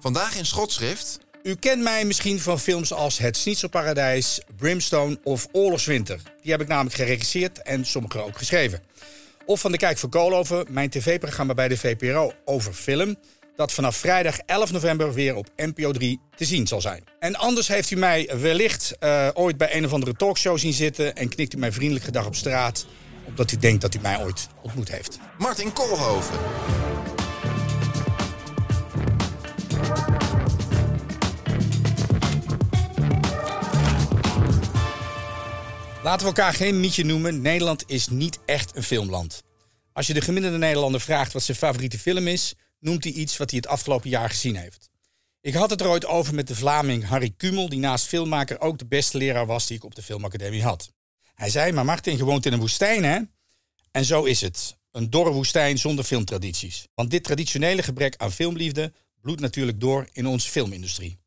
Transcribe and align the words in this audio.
Vandaag 0.00 0.36
in 0.36 0.46
schotschrift. 0.46 1.18
U 1.42 1.54
kent 1.54 1.82
mij 1.82 2.04
misschien 2.04 2.40
van 2.40 2.58
films 2.58 2.92
als 2.92 3.18
Het 3.18 3.36
Schnitzelparadijs, 3.36 4.40
Brimstone 4.56 5.18
of 5.22 5.48
Oorlogswinter. 5.52 6.20
Die 6.42 6.50
heb 6.50 6.60
ik 6.60 6.68
namelijk 6.68 6.94
geregisseerd 6.94 7.62
en 7.62 7.84
sommige 7.84 8.22
ook 8.22 8.38
geschreven. 8.38 8.82
Of 9.46 9.60
van 9.60 9.72
de 9.72 9.78
Kijk 9.78 9.98
voor 9.98 10.08
Koolhoven, 10.08 10.66
mijn 10.68 10.90
tv-programma 10.90 11.54
bij 11.54 11.68
de 11.68 11.76
VPRO 11.76 12.32
over 12.44 12.72
film... 12.72 13.16
dat 13.56 13.72
vanaf 13.72 13.96
vrijdag 13.96 14.38
11 14.38 14.72
november 14.72 15.12
weer 15.12 15.36
op 15.36 15.48
NPO 15.56 15.92
3 15.92 16.20
te 16.36 16.44
zien 16.44 16.66
zal 16.66 16.80
zijn. 16.80 17.04
En 17.20 17.36
anders 17.36 17.68
heeft 17.68 17.90
u 17.90 17.96
mij 17.96 18.30
wellicht 18.40 18.96
uh, 19.00 19.28
ooit 19.34 19.56
bij 19.56 19.76
een 19.76 19.84
of 19.84 19.92
andere 19.92 20.12
talkshow 20.12 20.58
zien 20.58 20.72
zitten... 20.72 21.16
en 21.16 21.28
knikt 21.28 21.54
u 21.54 21.58
mij 21.58 21.72
vriendelijk 21.72 22.04
gedag 22.04 22.26
op 22.26 22.34
straat... 22.34 22.86
omdat 23.26 23.52
u 23.52 23.56
denkt 23.56 23.80
dat 23.80 23.94
u 23.94 23.98
mij 23.98 24.20
ooit 24.20 24.48
ontmoet 24.62 24.90
heeft. 24.90 25.18
Martin 25.38 25.72
Koolhoven. 25.72 26.38
Laten 36.02 36.26
we 36.26 36.26
elkaar 36.26 36.54
geen 36.54 36.80
mietje 36.80 37.04
noemen. 37.04 37.40
Nederland 37.40 37.84
is 37.86 38.08
niet 38.08 38.38
echt 38.44 38.76
een 38.76 38.82
filmland. 38.82 39.42
Als 39.92 40.06
je 40.06 40.14
de 40.14 40.20
gemiddelde 40.20 40.58
Nederlander 40.58 41.00
vraagt 41.00 41.32
wat 41.32 41.42
zijn 41.42 41.56
favoriete 41.56 41.98
film 41.98 42.26
is, 42.26 42.54
noemt 42.80 43.04
hij 43.04 43.12
iets 43.12 43.36
wat 43.36 43.50
hij 43.50 43.58
het 43.58 43.68
afgelopen 43.68 44.10
jaar 44.10 44.28
gezien 44.28 44.56
heeft. 44.56 44.90
Ik 45.40 45.54
had 45.54 45.70
het 45.70 45.80
er 45.80 45.88
ooit 45.88 46.06
over 46.06 46.34
met 46.34 46.46
de 46.46 46.54
Vlaming 46.54 47.04
Harry 47.04 47.34
Kumel, 47.36 47.68
die 47.68 47.78
naast 47.78 48.06
filmmaker 48.06 48.60
ook 48.60 48.78
de 48.78 48.86
beste 48.86 49.18
leraar 49.18 49.46
was 49.46 49.66
die 49.66 49.76
ik 49.76 49.84
op 49.84 49.94
de 49.94 50.02
Filmacademie 50.02 50.62
had. 50.62 50.92
Hij 51.34 51.50
zei, 51.50 51.72
maar 51.72 51.84
Martin, 51.84 52.16
je 52.16 52.24
woont 52.24 52.46
in 52.46 52.52
een 52.52 52.58
woestijn, 52.58 53.04
hè? 53.04 53.20
En 53.90 54.04
zo 54.04 54.24
is 54.24 54.40
het. 54.40 54.76
Een 54.92 55.10
dorre 55.10 55.32
woestijn 55.32 55.78
zonder 55.78 56.04
filmtradities. 56.04 56.86
Want 56.94 57.10
dit 57.10 57.24
traditionele 57.24 57.82
gebrek 57.82 58.16
aan 58.16 58.32
filmliefde 58.32 58.92
bloedt 59.20 59.40
natuurlijk 59.40 59.80
door 59.80 60.08
in 60.12 60.26
onze 60.26 60.48
filmindustrie. 60.48 61.18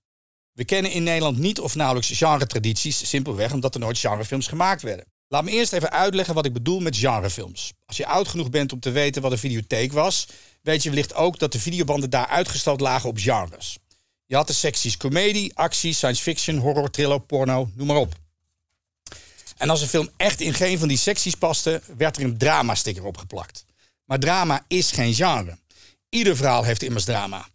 We 0.52 0.66
kennen 0.66 0.92
in 0.92 1.04
Nederland 1.04 1.38
niet 1.38 1.60
of 1.60 1.76
nauwelijks 1.76 2.18
genre-tradities, 2.18 3.10
simpelweg 3.10 3.54
omdat 3.54 3.74
er 3.74 3.80
nooit 3.80 3.98
genrefilms 3.98 4.48
gemaakt 4.48 4.82
werden. 4.82 5.06
Laat 5.28 5.44
me 5.44 5.52
eerst 5.52 5.74
even 5.74 5.92
uitleggen 5.92 6.34
wat 6.34 6.46
ik 6.46 6.54
bedoel 6.54 6.80
met 6.80 6.98
genrefilms. 6.98 7.74
Als 7.86 7.98
je 7.98 8.06
oud 8.06 8.28
genoeg 8.28 8.50
bent 8.50 8.74
om 8.74 8.80
te 8.80 8.92
weten 8.92 9.22
wat 9.22 9.32
een 9.32 9.38
videotheek 9.38 9.92
was, 9.92 10.28
weet 10.62 10.84
je 10.84 10.90
wellicht 10.90 11.14
ook 11.14 11.40
dat 11.40 11.52
de 11.52 11.60
videobanden 11.60 12.10
daar 12.10 12.28
uitgestald 12.28 12.82
lagen 12.82 13.10
op 13.10 13.18
genres. 13.18 13.78
Je 14.26 14.36
had 14.36 14.48
de 14.48 14.54
secties 14.54 14.98
comedie, 14.98 15.56
actie, 15.56 15.94
science 15.94 16.22
fiction, 16.22 16.58
horror, 16.58 16.90
thriller, 16.90 17.22
porno, 17.22 17.70
noem 17.76 17.88
maar 17.88 17.96
op. 17.96 18.14
En 19.58 19.70
als 19.70 19.82
een 19.82 19.88
film 19.88 20.10
echt 20.18 20.42
in 20.42 20.54
geen 20.54 20.80
van 20.80 20.88
die 20.88 20.98
secties 20.98 21.36
paste, 21.36 21.82
werd 21.98 22.18
er 22.18 22.24
een 22.24 22.38
drama-sticker 22.38 23.04
opgeplakt. 23.04 23.66
Maar 24.06 24.20
drama 24.20 24.66
is 24.68 24.92
geen 24.92 25.14
genre. 25.14 25.58
Ieder 26.10 26.36
verhaal 26.36 26.64
heeft 26.64 26.84
immers 26.84 27.04
drama. 27.04 27.48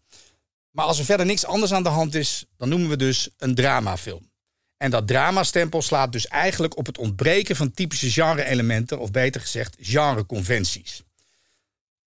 Maar 0.76 0.84
als 0.84 0.98
er 0.98 1.04
verder 1.04 1.26
niks 1.26 1.46
anders 1.46 1.72
aan 1.72 1.82
de 1.82 1.88
hand 1.88 2.14
is, 2.14 2.44
dan 2.56 2.68
noemen 2.68 2.88
we 2.88 2.96
dus 2.96 3.28
een 3.38 3.54
dramafilm. 3.54 4.30
En 4.76 4.90
dat 4.90 5.06
dramastempel 5.06 5.82
slaat 5.82 6.12
dus 6.12 6.28
eigenlijk 6.28 6.76
op 6.76 6.86
het 6.86 6.98
ontbreken 6.98 7.56
van 7.56 7.72
typische 7.72 8.10
genre-elementen, 8.10 8.98
of 8.98 9.10
beter 9.10 9.40
gezegd, 9.40 9.76
genreconventies. 9.80 11.02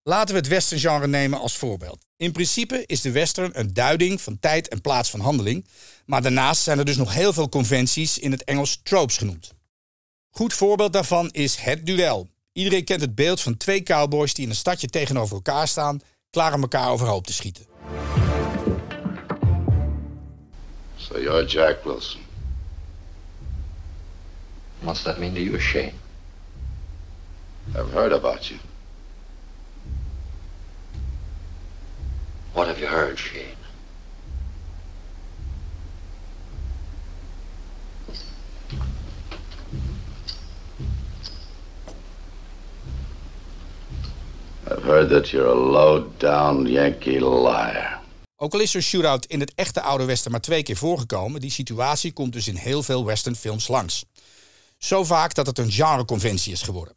Laten 0.02 0.34
we 0.34 0.40
het 0.40 0.48
western-genre 0.48 1.06
nemen 1.06 1.40
als 1.40 1.56
voorbeeld. 1.56 2.06
In 2.16 2.32
principe 2.32 2.84
is 2.86 3.00
de 3.00 3.10
western 3.10 3.50
een 3.52 3.74
duiding 3.74 4.20
van 4.20 4.38
tijd 4.38 4.68
en 4.68 4.80
plaats 4.80 5.10
van 5.10 5.20
handeling, 5.20 5.66
maar 6.06 6.22
daarnaast 6.22 6.62
zijn 6.62 6.78
er 6.78 6.84
dus 6.84 6.96
nog 6.96 7.14
heel 7.14 7.32
veel 7.32 7.48
conventies 7.48 8.18
in 8.18 8.30
het 8.30 8.44
Engels 8.44 8.80
tropes 8.82 9.16
genoemd. 9.16 9.52
Goed 10.30 10.54
voorbeeld 10.54 10.92
daarvan 10.92 11.30
is 11.30 11.56
het 11.56 11.86
duel. 11.86 12.28
Iedereen 12.52 12.84
kent 12.84 13.00
het 13.00 13.14
beeld 13.14 13.40
van 13.40 13.56
twee 13.56 13.82
cowboys 13.82 14.34
die 14.34 14.44
in 14.44 14.50
een 14.50 14.56
stadje 14.56 14.88
tegenover 14.88 15.34
elkaar 15.34 15.68
staan, 15.68 16.00
klaar 16.30 16.54
om 16.54 16.62
elkaar 16.62 16.90
overhoop 16.90 17.26
te 17.26 17.32
schieten. 17.32 17.69
So 21.10 21.18
you're 21.18 21.44
Jack 21.44 21.84
Wilson. 21.84 22.20
What's 24.82 25.02
that 25.04 25.18
mean 25.18 25.34
to 25.34 25.40
you, 25.40 25.58
Shane? 25.58 25.94
I've 27.76 27.90
heard 27.90 28.12
about 28.12 28.48
you. 28.48 28.58
What 32.54 32.68
have 32.68 32.78
you 32.78 32.86
heard, 32.86 33.18
Shane? 33.18 33.56
I've 44.70 44.82
heard 44.84 45.08
that 45.08 45.32
you're 45.32 45.46
a 45.46 45.54
low-down 45.54 46.66
Yankee 46.66 47.18
liar. 47.18 47.99
Ook 48.42 48.52
al 48.52 48.60
is 48.60 48.70
zo'n 48.70 48.80
shootout 48.80 49.26
in 49.26 49.40
het 49.40 49.54
echte 49.54 49.80
oude 49.80 50.04
western 50.04 50.32
maar 50.32 50.40
twee 50.40 50.62
keer 50.62 50.76
voorgekomen, 50.76 51.40
die 51.40 51.50
situatie 51.50 52.12
komt 52.12 52.32
dus 52.32 52.48
in 52.48 52.54
heel 52.54 52.82
veel 52.82 53.04
westernfilms 53.04 53.68
langs. 53.68 54.04
Zo 54.78 55.04
vaak 55.04 55.34
dat 55.34 55.46
het 55.46 55.58
een 55.58 55.70
genreconventie 55.70 56.52
is 56.52 56.62
geworden. 56.62 56.94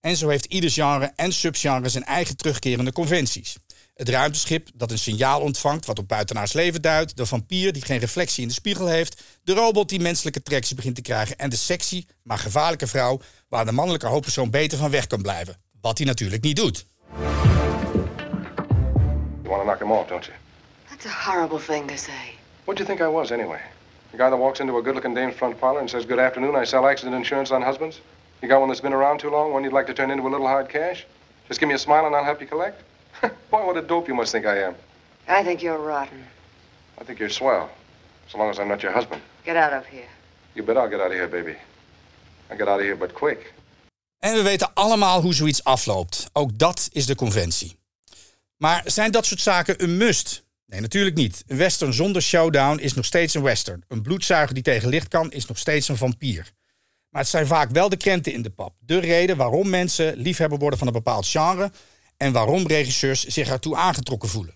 En 0.00 0.16
zo 0.16 0.28
heeft 0.28 0.44
ieder 0.44 0.70
genre 0.70 1.12
en 1.16 1.32
subgenre 1.32 1.88
zijn 1.88 2.04
eigen 2.04 2.36
terugkerende 2.36 2.92
conventies. 2.92 3.56
Het 3.94 4.08
ruimteschip 4.08 4.68
dat 4.74 4.90
een 4.90 4.98
signaal 4.98 5.40
ontvangt 5.40 5.86
wat 5.86 5.98
op 5.98 6.08
buitenaars 6.08 6.52
leven 6.52 6.82
duidt, 6.82 7.16
de 7.16 7.26
vampier 7.26 7.72
die 7.72 7.84
geen 7.84 7.98
reflectie 7.98 8.42
in 8.42 8.48
de 8.48 8.54
spiegel 8.54 8.86
heeft, 8.86 9.22
de 9.42 9.54
robot 9.54 9.88
die 9.88 10.00
menselijke 10.00 10.42
trekjes 10.42 10.74
begint 10.74 10.94
te 10.94 11.02
krijgen 11.02 11.36
en 11.36 11.50
de 11.50 11.56
sexy, 11.56 12.04
maar 12.22 12.38
gevaarlijke 12.38 12.86
vrouw 12.86 13.20
waar 13.48 13.64
de 13.64 13.72
mannelijke 13.72 14.06
hoofdpersoon 14.06 14.50
beter 14.50 14.78
van 14.78 14.90
weg 14.90 15.06
kan 15.06 15.22
blijven. 15.22 15.56
Wat 15.80 15.98
hij 15.98 16.06
natuurlijk 16.06 16.42
niet 16.42 16.56
doet. 16.56 16.86
You 19.42 19.54
want 19.54 19.60
to 19.60 19.62
knock 19.62 19.78
him 19.78 19.92
off, 19.92 20.08
don't 20.08 20.24
you? 20.24 20.45
That's 20.96 21.04
a 21.14 21.30
horrible 21.30 21.58
thing 21.58 21.86
to 21.88 21.98
say. 21.98 22.36
What 22.64 22.78
do 22.78 22.82
you 22.82 22.86
think 22.86 23.02
I 23.02 23.08
was, 23.08 23.30
anyway? 23.30 23.60
The 24.12 24.16
guy 24.16 24.30
that 24.30 24.36
walks 24.38 24.60
into 24.60 24.78
a 24.78 24.82
good-looking 24.82 25.12
dame's 25.12 25.34
front 25.34 25.60
parlor 25.60 25.80
and 25.80 25.90
says, 25.90 26.06
good 26.06 26.18
afternoon, 26.18 26.56
I 26.56 26.64
sell 26.64 26.86
accident 26.86 27.14
insurance 27.14 27.50
on 27.50 27.60
husbands? 27.60 28.00
You 28.40 28.48
got 28.48 28.60
one 28.60 28.70
that's 28.70 28.80
been 28.80 28.94
around 28.94 29.20
too 29.20 29.28
long, 29.28 29.52
one 29.52 29.62
you'd 29.62 29.74
like 29.74 29.86
to 29.88 29.92
turn 29.92 30.10
into 30.10 30.26
a 30.26 30.30
little 30.30 30.46
hard 30.46 30.70
cash? 30.70 31.04
Just 31.48 31.60
give 31.60 31.68
me 31.68 31.74
a 31.74 31.78
smile 31.78 32.06
and 32.06 32.16
I'll 32.16 32.24
help 32.24 32.40
you 32.40 32.46
collect? 32.46 32.82
Boy, 33.50 33.66
what 33.66 33.76
a 33.76 33.82
dope 33.82 34.08
you 34.08 34.14
must 34.14 34.32
think 34.32 34.46
I 34.46 34.56
am. 34.56 34.74
I 35.28 35.44
think 35.44 35.62
you're 35.62 35.76
rotten. 35.76 36.24
I 36.98 37.04
think 37.04 37.18
you're 37.18 37.28
swell, 37.28 37.68
so 38.26 38.38
long 38.38 38.48
as 38.48 38.58
I'm 38.58 38.68
not 38.68 38.82
your 38.82 38.92
husband. 38.92 39.20
Get 39.44 39.56
out 39.56 39.74
of 39.74 39.84
here. 39.84 40.08
You 40.54 40.62
bet 40.62 40.78
I'll 40.78 40.88
get 40.88 41.00
out 41.00 41.10
of 41.10 41.12
here, 41.12 41.28
baby. 41.28 41.56
I'll 42.50 42.56
get 42.56 42.68
out 42.68 42.80
of 42.80 42.86
here, 42.86 42.96
but 42.96 43.12
quick. 43.12 43.52
En 44.18 44.34
we 44.34 44.42
weten 44.42 44.70
allemaal 44.74 45.20
hoe 45.20 45.34
zoiets 45.34 45.64
afloopt. 45.64 46.30
Ook 46.32 46.58
dat 46.58 46.88
is 46.92 47.06
de 47.06 47.14
conventie. 47.14 47.78
Maar 48.56 48.82
zijn 48.84 49.10
dat 49.10 49.26
soort 49.26 49.40
zaken 49.40 49.82
een 49.82 49.96
must? 49.96 50.44
Nee, 50.66 50.80
natuurlijk 50.80 51.16
niet. 51.16 51.44
Een 51.46 51.56
western 51.56 51.92
zonder 51.92 52.22
showdown 52.22 52.78
is 52.78 52.94
nog 52.94 53.04
steeds 53.04 53.34
een 53.34 53.42
western. 53.42 53.84
Een 53.88 54.02
bloedzuiger 54.02 54.54
die 54.54 54.62
tegen 54.62 54.88
licht 54.88 55.08
kan 55.08 55.32
is 55.32 55.46
nog 55.46 55.58
steeds 55.58 55.88
een 55.88 55.96
vampier. 55.96 56.52
Maar 57.10 57.20
het 57.22 57.30
zijn 57.30 57.46
vaak 57.46 57.70
wel 57.70 57.88
de 57.88 57.96
krenten 57.96 58.32
in 58.32 58.42
de 58.42 58.50
pap. 58.50 58.74
De 58.78 58.98
reden 58.98 59.36
waarom 59.36 59.68
mensen 59.68 60.16
liefhebber 60.16 60.58
worden 60.58 60.78
van 60.78 60.88
een 60.88 60.92
bepaald 60.92 61.26
genre 61.26 61.72
en 62.16 62.32
waarom 62.32 62.66
regisseurs 62.66 63.24
zich 63.24 63.48
ertoe 63.48 63.76
aangetrokken 63.76 64.28
voelen. 64.28 64.54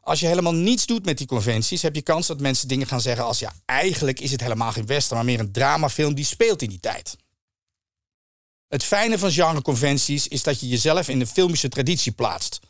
Als 0.00 0.20
je 0.20 0.26
helemaal 0.26 0.54
niets 0.54 0.86
doet 0.86 1.04
met 1.04 1.18
die 1.18 1.26
conventies, 1.26 1.82
heb 1.82 1.94
je 1.94 2.02
kans 2.02 2.26
dat 2.26 2.40
mensen 2.40 2.68
dingen 2.68 2.86
gaan 2.86 3.00
zeggen 3.00 3.24
als 3.24 3.38
ja, 3.38 3.52
eigenlijk 3.64 4.20
is 4.20 4.30
het 4.30 4.40
helemaal 4.40 4.72
geen 4.72 4.86
western, 4.86 5.16
maar 5.16 5.24
meer 5.24 5.40
een 5.40 5.52
dramafilm 5.52 6.14
die 6.14 6.24
speelt 6.24 6.62
in 6.62 6.68
die 6.68 6.80
tijd. 6.80 7.16
Het 8.68 8.84
fijne 8.84 9.18
van 9.18 9.30
genreconventies 9.30 10.28
is 10.28 10.42
dat 10.42 10.60
je 10.60 10.68
jezelf 10.68 11.08
in 11.08 11.18
de 11.18 11.26
filmische 11.26 11.68
traditie 11.68 12.12
plaatst. 12.12 12.60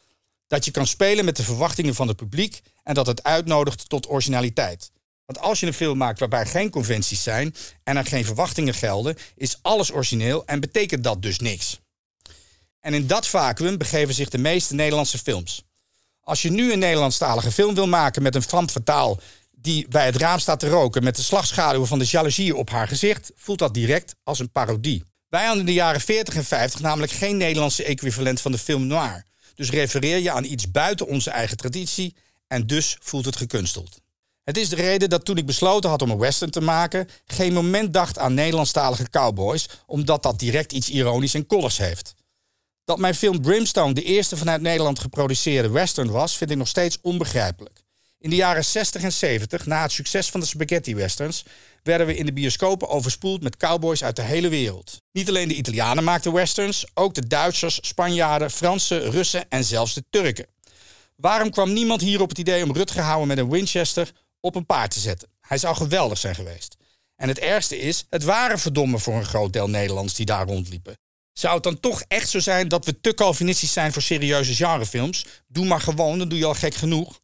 Dat 0.47 0.65
je 0.65 0.71
kan 0.71 0.87
spelen 0.87 1.25
met 1.25 1.37
de 1.37 1.43
verwachtingen 1.43 1.95
van 1.95 2.09
het 2.09 2.17
publiek 2.17 2.61
en 2.83 2.95
dat 2.95 3.07
het 3.07 3.23
uitnodigt 3.23 3.89
tot 3.89 4.09
originaliteit. 4.09 4.91
Want 5.25 5.41
als 5.41 5.61
je 5.61 5.67
een 5.67 5.75
film 5.75 5.99
maakt 5.99 6.19
waarbij 6.19 6.47
geen 6.47 6.71
conventies 6.71 7.23
zijn 7.23 7.55
en 7.83 7.97
er 7.97 8.07
geen 8.07 8.25
verwachtingen 8.25 8.75
gelden, 8.75 9.17
is 9.35 9.59
alles 9.63 9.93
origineel 9.93 10.47
en 10.47 10.61
betekent 10.61 11.05
dat 11.05 11.23
dus 11.23 11.39
niks. 11.39 11.81
En 12.81 12.95
in 12.95 13.07
dat 13.07 13.27
vacuüm 13.27 13.79
begeven 13.79 14.15
zich 14.15 14.29
de 14.29 14.39
meeste 14.39 14.75
Nederlandse 14.75 15.19
films. 15.19 15.63
Als 16.21 16.43
je 16.43 16.51
nu 16.51 16.73
een 16.73 16.79
Nederlandstalige 16.79 17.53
film 17.53 17.75
wil 17.75 17.87
maken 17.87 18.23
met 18.23 18.35
een 18.35 18.43
femme 18.43 18.69
fatale 18.69 19.19
die 19.51 19.89
bij 19.89 20.07
het 20.07 20.17
raam 20.17 20.39
staat 20.39 20.61
te 20.61 20.69
roken 20.69 21.05
met 21.05 21.17
de 21.17 21.23
slagschaduwen 21.23 21.87
van 21.87 21.99
de 21.99 22.05
jaloezie 22.05 22.57
op 22.57 22.71
haar 22.71 22.89
gezicht, 22.89 23.33
voelt 23.35 23.59
dat 23.59 23.75
direct 23.75 24.15
als 24.23 24.39
een 24.39 24.51
parodie. 24.51 25.05
Wij 25.29 25.45
hadden 25.45 25.61
in 25.61 25.67
de 25.67 25.73
jaren 25.73 26.01
40 26.01 26.35
en 26.35 26.45
50 26.45 26.81
namelijk 26.81 27.13
geen 27.13 27.37
Nederlandse 27.37 27.85
equivalent 27.85 28.41
van 28.41 28.53
de 28.53 28.59
film 28.59 28.87
noir. 28.87 29.25
Dus 29.57 29.71
refereer 29.71 30.19
je 30.19 30.31
aan 30.31 30.45
iets 30.45 30.71
buiten 30.71 31.07
onze 31.07 31.31
eigen 31.31 31.57
traditie 31.57 32.15
en 32.47 32.67
dus 32.67 32.97
voelt 33.01 33.25
het 33.25 33.37
gekunsteld. 33.37 33.99
Het 34.45 34.57
is 34.57 34.69
de 34.69 34.77
reden 34.77 35.11
dat 35.11 35.25
toen 35.25 35.37
ik 35.37 35.47
besloten 35.47 35.91
had 35.91 36.03
om 36.03 36.11
een 36.11 36.19
western 36.19 36.51
te 36.51 36.61
maken, 36.61 37.09
geen 37.27 37.53
moment 37.53 37.93
dacht 37.93 38.19
aan 38.19 38.35
Nederlandstalige 38.35 39.11
cowboys, 39.11 39.69
omdat 39.87 40.23
dat 40.23 40.39
direct 40.39 40.73
iets 40.73 40.89
ironisch 40.89 41.35
en 41.35 41.47
kollers 41.47 41.79
heeft. 41.79 42.15
Dat 42.85 42.99
mijn 42.99 43.15
film 43.15 43.41
Brimstone 43.41 43.95
de 43.95 44.03
eerste 44.03 44.37
vanuit 44.37 44.61
Nederland 44.61 44.99
geproduceerde 44.99 45.71
western 45.71 46.11
was, 46.11 46.37
vind 46.37 46.51
ik 46.51 46.57
nog 46.57 46.69
steeds 46.69 46.99
onbegrijpelijk. 47.03 47.85
In 48.19 48.31
de 48.31 48.37
jaren 48.37 48.65
60 48.65 49.03
en 49.03 49.13
70, 49.13 49.67
na 49.67 49.83
het 49.83 49.93
succes 49.93 50.31
van 50.31 50.41
de 50.41 50.47
spaghetti 50.47 50.95
westerns, 50.95 51.45
werden 51.87 52.07
we 52.07 52.17
in 52.17 52.27
de 52.27 52.33
bioscopen 52.33 52.89
overspoeld 52.89 53.43
met 53.43 53.57
cowboys 53.57 54.05
uit 54.05 54.17
de 54.17 54.23
hele 54.23 54.49
wereld. 54.49 55.03
Niet 55.13 55.29
alleen 55.29 55.49
de 55.49 55.55
Italianen 55.55 56.05
maakten 56.05 56.33
westerns, 56.33 56.87
ook 56.95 57.15
de 57.15 57.27
Duitsers, 57.27 57.79
Spanjaarden, 57.83 58.51
Fransen, 58.51 59.11
Russen 59.11 59.49
en 59.49 59.65
zelfs 59.65 59.95
de 59.95 60.05
Turken. 60.11 60.47
Waarom 61.17 61.51
kwam 61.51 61.73
niemand 61.73 62.01
hier 62.01 62.21
op 62.21 62.29
het 62.29 62.39
idee 62.39 62.65
om 62.65 62.73
Rutger 62.73 63.03
Hauer 63.03 63.27
met 63.27 63.39
een 63.39 63.51
Winchester 63.51 64.13
op 64.41 64.55
een 64.55 64.67
paard 64.67 64.91
te 64.91 65.01
zetten? 65.01 65.29
Hij 65.41 65.59
zou 65.59 65.77
geweldig 65.77 66.19
zijn 66.19 66.35
geweest. 66.35 66.77
En 67.17 67.29
het 67.29 67.39
ergste 67.39 67.79
is, 67.79 68.07
het 68.11 68.25
waren 68.25 68.59
verdomme 68.59 68.99
voor 68.99 69.15
een 69.15 69.25
groot 69.25 69.53
deel 69.53 69.69
Nederlands 69.69 70.15
die 70.15 70.27
daar 70.27 70.47
rondliepen. 70.47 70.99
Zou 71.33 71.55
het 71.55 71.63
dan 71.63 71.81
toch 71.81 72.03
echt 72.09 72.29
zo 72.29 72.41
zijn 72.41 72.69
dat 72.69 72.85
we 72.85 73.01
te 73.01 73.15
calvinistisch 73.15 73.73
zijn 73.73 73.93
voor 73.93 74.03
serieuze 74.03 74.55
genrefilms? 74.55 75.27
Doe 75.47 75.67
maar 75.67 75.81
gewoon, 75.81 76.19
dan 76.19 76.29
doe 76.29 76.39
je 76.39 76.45
al 76.45 76.55
gek 76.55 76.75
genoeg. 76.75 77.21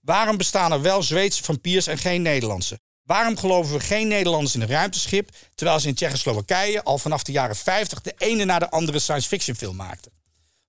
Waarom 0.00 0.36
bestaan 0.36 0.72
er 0.72 0.82
wel 0.82 1.02
Zweedse 1.02 1.42
vampiers 1.42 1.86
en 1.86 1.98
geen 1.98 2.22
Nederlandse? 2.22 2.80
Waarom 3.06 3.36
geloven 3.36 3.72
we 3.72 3.80
geen 3.80 4.08
Nederlanders 4.08 4.54
in 4.54 4.60
een 4.60 4.68
ruimteschip, 4.68 5.30
terwijl 5.54 5.80
ze 5.80 5.88
in 5.88 5.94
Tsjechoslowakije 5.94 6.82
al 6.82 6.98
vanaf 6.98 7.22
de 7.22 7.32
jaren 7.32 7.56
50 7.56 8.00
de 8.00 8.14
ene 8.18 8.44
na 8.44 8.58
de 8.58 8.70
andere 8.70 8.98
science 8.98 9.28
fiction 9.28 9.56
film 9.56 9.76
maakten? 9.76 10.12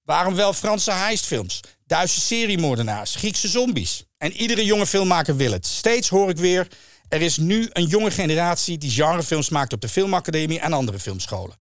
Waarom 0.03 0.35
wel 0.35 0.53
Franse 0.53 0.91
heistfilms, 0.91 1.59
Duitse 1.85 2.21
seriemoordenaars, 2.21 3.15
Griekse 3.15 3.47
zombies? 3.47 4.05
En 4.17 4.31
iedere 4.31 4.65
jonge 4.65 4.85
filmmaker 4.87 5.35
wil 5.35 5.51
het. 5.51 5.65
Steeds 5.65 6.09
hoor 6.09 6.29
ik 6.29 6.37
weer, 6.37 6.67
er 7.09 7.21
is 7.21 7.37
nu 7.37 7.69
een 7.71 7.85
jonge 7.85 8.11
generatie 8.11 8.77
die 8.77 8.91
genrefilms 8.91 9.49
maakt 9.49 9.73
op 9.73 9.81
de 9.81 9.89
filmacademie 9.89 10.59
en 10.59 10.73
andere 10.73 10.99
filmscholen. 10.99 11.59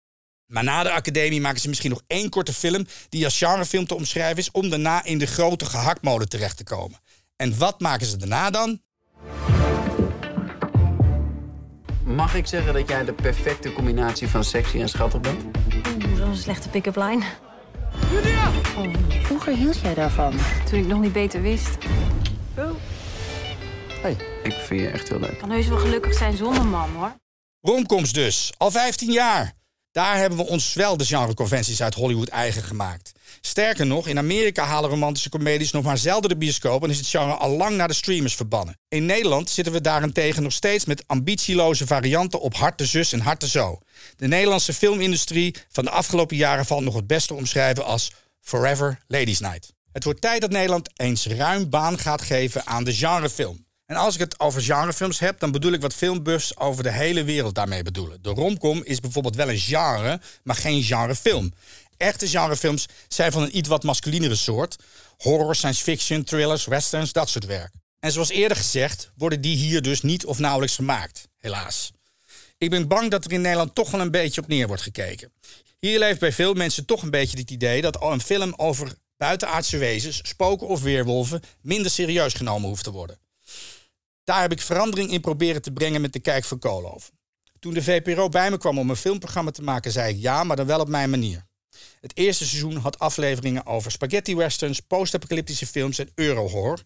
Maar 0.46 0.64
na 0.64 0.82
de 0.82 0.90
academie 0.90 1.40
maken 1.40 1.60
ze 1.60 1.68
misschien 1.68 1.90
nog 1.90 2.02
één 2.06 2.28
korte 2.28 2.52
film 2.52 2.86
die 3.08 3.24
als 3.24 3.38
genrefilm 3.38 3.86
te 3.86 3.94
omschrijven 3.94 4.38
is 4.38 4.50
om 4.50 4.68
daarna 4.68 5.04
in 5.04 5.18
de 5.18 5.26
grote 5.26 5.64
gehaktmolen 5.64 6.28
terecht 6.28 6.56
te 6.56 6.64
komen. 6.64 7.00
En 7.36 7.58
wat 7.58 7.80
maken 7.80 8.06
ze 8.06 8.16
daarna 8.16 8.50
dan? 8.50 8.80
Mag 12.04 12.34
ik 12.34 12.46
zeggen 12.46 12.74
dat 12.74 12.88
jij 12.88 13.04
de 13.04 13.12
perfecte 13.12 13.72
combinatie 13.72 14.28
van 14.28 14.44
sexy 14.44 14.80
en 14.80 14.88
schattig 14.88 15.20
bent? 15.20 15.42
Oeh, 15.44 16.16
zo'n 16.16 16.36
slechte 16.36 16.68
pick-up 16.68 16.96
line. 16.96 17.24
Vroeger 19.22 19.56
hield 19.56 19.80
jij 19.80 19.94
daarvan. 19.94 20.34
Toen 20.70 20.78
ik 20.78 20.86
nog 20.86 21.00
niet 21.00 21.12
beter 21.12 21.42
wist. 21.42 21.78
Hey, 24.02 24.16
ik 24.42 24.52
vind 24.52 24.80
je 24.80 24.88
echt 24.88 25.08
heel 25.08 25.18
leuk. 25.18 25.30
Ik 25.30 25.38
kan 25.38 25.50
heus 25.50 25.68
wel 25.68 25.78
gelukkig 25.78 26.14
zijn 26.14 26.36
zonder 26.36 26.66
man, 26.66 26.90
hoor. 26.96 27.12
Romcoms 27.60 28.12
dus, 28.12 28.52
al 28.56 28.70
15 28.70 29.12
jaar. 29.12 29.52
Daar 29.92 30.18
hebben 30.18 30.38
we 30.38 30.46
ons 30.46 30.74
wel 30.74 30.96
de 30.96 31.04
genreconventies 31.04 31.82
uit 31.82 31.94
Hollywood 31.94 32.28
eigen 32.28 32.62
gemaakt. 32.62 33.12
Sterker 33.40 33.86
nog, 33.86 34.06
in 34.06 34.18
Amerika 34.18 34.64
halen 34.64 34.90
romantische 34.90 35.28
comedies 35.28 35.70
nog 35.70 35.84
maar 35.84 35.98
zelden 35.98 36.28
de 36.30 36.36
bioscoop 36.36 36.84
en 36.84 36.90
is 36.90 36.98
het 36.98 37.06
genre 37.06 37.34
al 37.34 37.50
lang 37.56 37.76
naar 37.76 37.88
de 37.88 37.94
streamers 37.94 38.34
verbannen. 38.34 38.78
In 38.88 39.06
Nederland 39.06 39.50
zitten 39.50 39.72
we 39.72 39.80
daarentegen 39.80 40.42
nog 40.42 40.52
steeds 40.52 40.84
met 40.84 41.04
ambitieloze 41.06 41.86
varianten 41.86 42.40
op 42.40 42.54
harte 42.54 42.86
zus 42.86 43.12
en 43.12 43.20
harte 43.20 43.48
zo. 43.48 43.78
De 44.16 44.28
Nederlandse 44.28 44.72
filmindustrie 44.72 45.54
van 45.68 45.84
de 45.84 45.90
afgelopen 45.90 46.36
jaren 46.36 46.66
valt 46.66 46.82
nog 46.82 46.94
het 46.94 47.06
beste 47.06 47.28
te 47.28 47.34
omschrijven 47.34 47.84
als 47.84 48.12
Forever 48.40 48.98
Ladies 49.06 49.40
Night. 49.40 49.72
Het 49.92 50.04
wordt 50.04 50.20
tijd 50.20 50.40
dat 50.40 50.50
Nederland 50.50 50.90
eens 50.96 51.26
ruim 51.26 51.70
baan 51.70 51.98
gaat 51.98 52.22
geven 52.22 52.66
aan 52.66 52.84
de 52.84 52.94
genrefilm. 52.94 53.66
En 53.92 53.98
als 53.98 54.14
ik 54.14 54.20
het 54.20 54.40
over 54.40 54.62
genrefilms 54.62 55.18
heb, 55.18 55.40
dan 55.40 55.50
bedoel 55.50 55.72
ik 55.72 55.80
wat 55.80 55.94
filmbuffs 55.94 56.56
over 56.56 56.82
de 56.82 56.92
hele 56.92 57.24
wereld 57.24 57.54
daarmee 57.54 57.82
bedoelen. 57.82 58.22
De 58.22 58.30
romcom 58.30 58.82
is 58.84 59.00
bijvoorbeeld 59.00 59.36
wel 59.36 59.48
een 59.48 59.58
genre, 59.58 60.20
maar 60.42 60.56
geen 60.56 60.82
genrefilm. 60.82 61.54
Echte 61.96 62.28
genrefilms 62.28 62.86
zijn 63.08 63.32
van 63.32 63.42
een 63.42 63.56
iets 63.56 63.68
wat 63.68 63.82
masculinere 63.82 64.34
soort. 64.34 64.76
Horror, 65.18 65.54
science 65.54 65.82
fiction, 65.82 66.24
thrillers, 66.24 66.64
westerns, 66.64 67.12
dat 67.12 67.28
soort 67.28 67.46
werk. 67.46 67.72
En 67.98 68.12
zoals 68.12 68.28
eerder 68.28 68.56
gezegd, 68.56 69.10
worden 69.16 69.40
die 69.40 69.56
hier 69.56 69.82
dus 69.82 70.02
niet 70.02 70.24
of 70.24 70.38
nauwelijks 70.38 70.74
gemaakt. 70.74 71.28
Helaas. 71.38 71.92
Ik 72.58 72.70
ben 72.70 72.88
bang 72.88 73.10
dat 73.10 73.24
er 73.24 73.32
in 73.32 73.40
Nederland 73.40 73.74
toch 73.74 73.90
wel 73.90 74.00
een 74.00 74.10
beetje 74.10 74.40
op 74.40 74.48
neer 74.48 74.66
wordt 74.66 74.82
gekeken. 74.82 75.32
Hier 75.78 75.98
leeft 75.98 76.20
bij 76.20 76.32
veel 76.32 76.54
mensen 76.54 76.84
toch 76.84 77.02
een 77.02 77.10
beetje 77.10 77.38
het 77.38 77.50
idee 77.50 77.80
dat 77.82 78.02
een 78.02 78.20
film 78.20 78.54
over 78.56 78.92
buitenaardse 79.16 79.78
wezens, 79.78 80.20
spoken 80.22 80.66
of 80.66 80.82
weerwolven, 80.82 81.40
minder 81.60 81.90
serieus 81.90 82.34
genomen 82.34 82.68
hoeft 82.68 82.84
te 82.84 82.90
worden. 82.90 83.21
Daar 84.24 84.40
heb 84.40 84.52
ik 84.52 84.60
verandering 84.60 85.10
in 85.10 85.20
proberen 85.20 85.62
te 85.62 85.72
brengen 85.72 86.00
met 86.00 86.12
de 86.12 86.20
Kijk 86.20 86.44
van 86.44 86.58
Koolhoven. 86.58 87.12
Toen 87.58 87.74
de 87.74 87.82
VPRO 87.82 88.28
bij 88.28 88.50
me 88.50 88.58
kwam 88.58 88.78
om 88.78 88.90
een 88.90 88.96
filmprogramma 88.96 89.50
te 89.50 89.62
maken, 89.62 89.92
zei 89.92 90.14
ik 90.14 90.20
ja, 90.20 90.44
maar 90.44 90.56
dan 90.56 90.66
wel 90.66 90.80
op 90.80 90.88
mijn 90.88 91.10
manier. 91.10 91.46
Het 92.00 92.16
eerste 92.16 92.46
seizoen 92.46 92.76
had 92.76 92.98
afleveringen 92.98 93.66
over 93.66 93.90
spaghetti 93.90 94.36
westerns, 94.36 94.80
post-apocalyptische 94.80 95.66
films 95.66 95.98
en 95.98 96.10
eurohorror. 96.14 96.82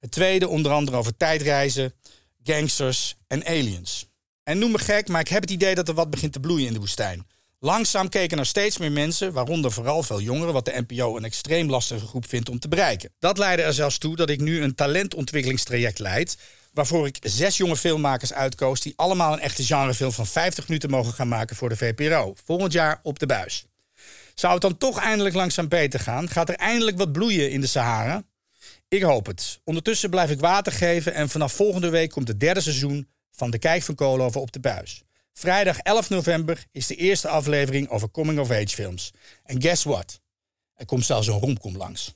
Het 0.00 0.10
tweede 0.10 0.48
onder 0.48 0.72
andere 0.72 0.96
over 0.96 1.16
tijdreizen, 1.16 1.94
gangsters 2.42 3.16
en 3.26 3.46
aliens. 3.46 4.08
En 4.42 4.58
noem 4.58 4.70
me 4.70 4.78
gek, 4.78 5.08
maar 5.08 5.20
ik 5.20 5.28
heb 5.28 5.42
het 5.42 5.50
idee 5.50 5.74
dat 5.74 5.88
er 5.88 5.94
wat 5.94 6.10
begint 6.10 6.32
te 6.32 6.40
bloeien 6.40 6.66
in 6.66 6.72
de 6.72 6.78
woestijn. 6.78 7.26
Langzaam 7.58 8.08
keken 8.08 8.38
er 8.38 8.46
steeds 8.46 8.78
meer 8.78 8.92
mensen, 8.92 9.32
waaronder 9.32 9.72
vooral 9.72 10.02
veel 10.02 10.20
jongeren, 10.20 10.52
wat 10.52 10.64
de 10.64 10.84
NPO 10.86 11.16
een 11.16 11.24
extreem 11.24 11.70
lastige 11.70 12.06
groep 12.06 12.28
vindt 12.28 12.48
om 12.48 12.58
te 12.58 12.68
bereiken. 12.68 13.12
Dat 13.18 13.38
leidde 13.38 13.62
er 13.62 13.72
zelfs 13.72 13.98
toe 13.98 14.16
dat 14.16 14.30
ik 14.30 14.40
nu 14.40 14.62
een 14.62 14.74
talentontwikkelingstraject 14.74 15.98
leid, 15.98 16.36
waarvoor 16.76 17.06
ik 17.06 17.18
zes 17.20 17.56
jonge 17.56 17.76
filmmakers 17.76 18.32
uitkoos 18.32 18.80
die 18.80 18.92
allemaal 18.96 19.32
een 19.32 19.40
echte 19.40 19.64
genrefilm 19.64 20.12
van 20.12 20.26
50 20.26 20.68
minuten 20.68 20.90
mogen 20.90 21.12
gaan 21.12 21.28
maken 21.28 21.56
voor 21.56 21.68
de 21.68 21.76
VPRO. 21.76 22.34
Volgend 22.44 22.72
jaar 22.72 23.00
op 23.02 23.18
de 23.18 23.26
buis. 23.26 23.66
Zou 24.34 24.52
het 24.52 24.62
dan 24.62 24.78
toch 24.78 25.00
eindelijk 25.00 25.34
langzaam 25.34 25.68
beter 25.68 26.00
gaan? 26.00 26.28
Gaat 26.28 26.48
er 26.48 26.54
eindelijk 26.54 26.98
wat 26.98 27.12
bloeien 27.12 27.50
in 27.50 27.60
de 27.60 27.66
Sahara? 27.66 28.22
Ik 28.88 29.02
hoop 29.02 29.26
het. 29.26 29.60
Ondertussen 29.64 30.10
blijf 30.10 30.30
ik 30.30 30.40
water 30.40 30.72
geven 30.72 31.14
en 31.14 31.28
vanaf 31.28 31.52
volgende 31.52 31.88
week 31.88 32.10
komt 32.10 32.28
het 32.28 32.40
derde 32.40 32.60
seizoen 32.60 33.08
van 33.30 33.50
De 33.50 33.58
Kijk 33.58 33.82
van 33.82 33.94
Koolhoven 33.94 34.40
op 34.40 34.52
de 34.52 34.60
buis. 34.60 35.02
Vrijdag 35.32 35.78
11 35.78 36.10
november 36.10 36.64
is 36.70 36.86
de 36.86 36.96
eerste 36.96 37.28
aflevering 37.28 37.88
over 37.88 38.10
coming-of-age 38.10 38.68
films. 38.68 39.12
En 39.44 39.62
guess 39.62 39.84
what? 39.84 40.20
Er 40.74 40.86
komt 40.86 41.04
zelfs 41.04 41.26
een 41.26 41.38
romcom 41.38 41.76
langs. 41.76 42.15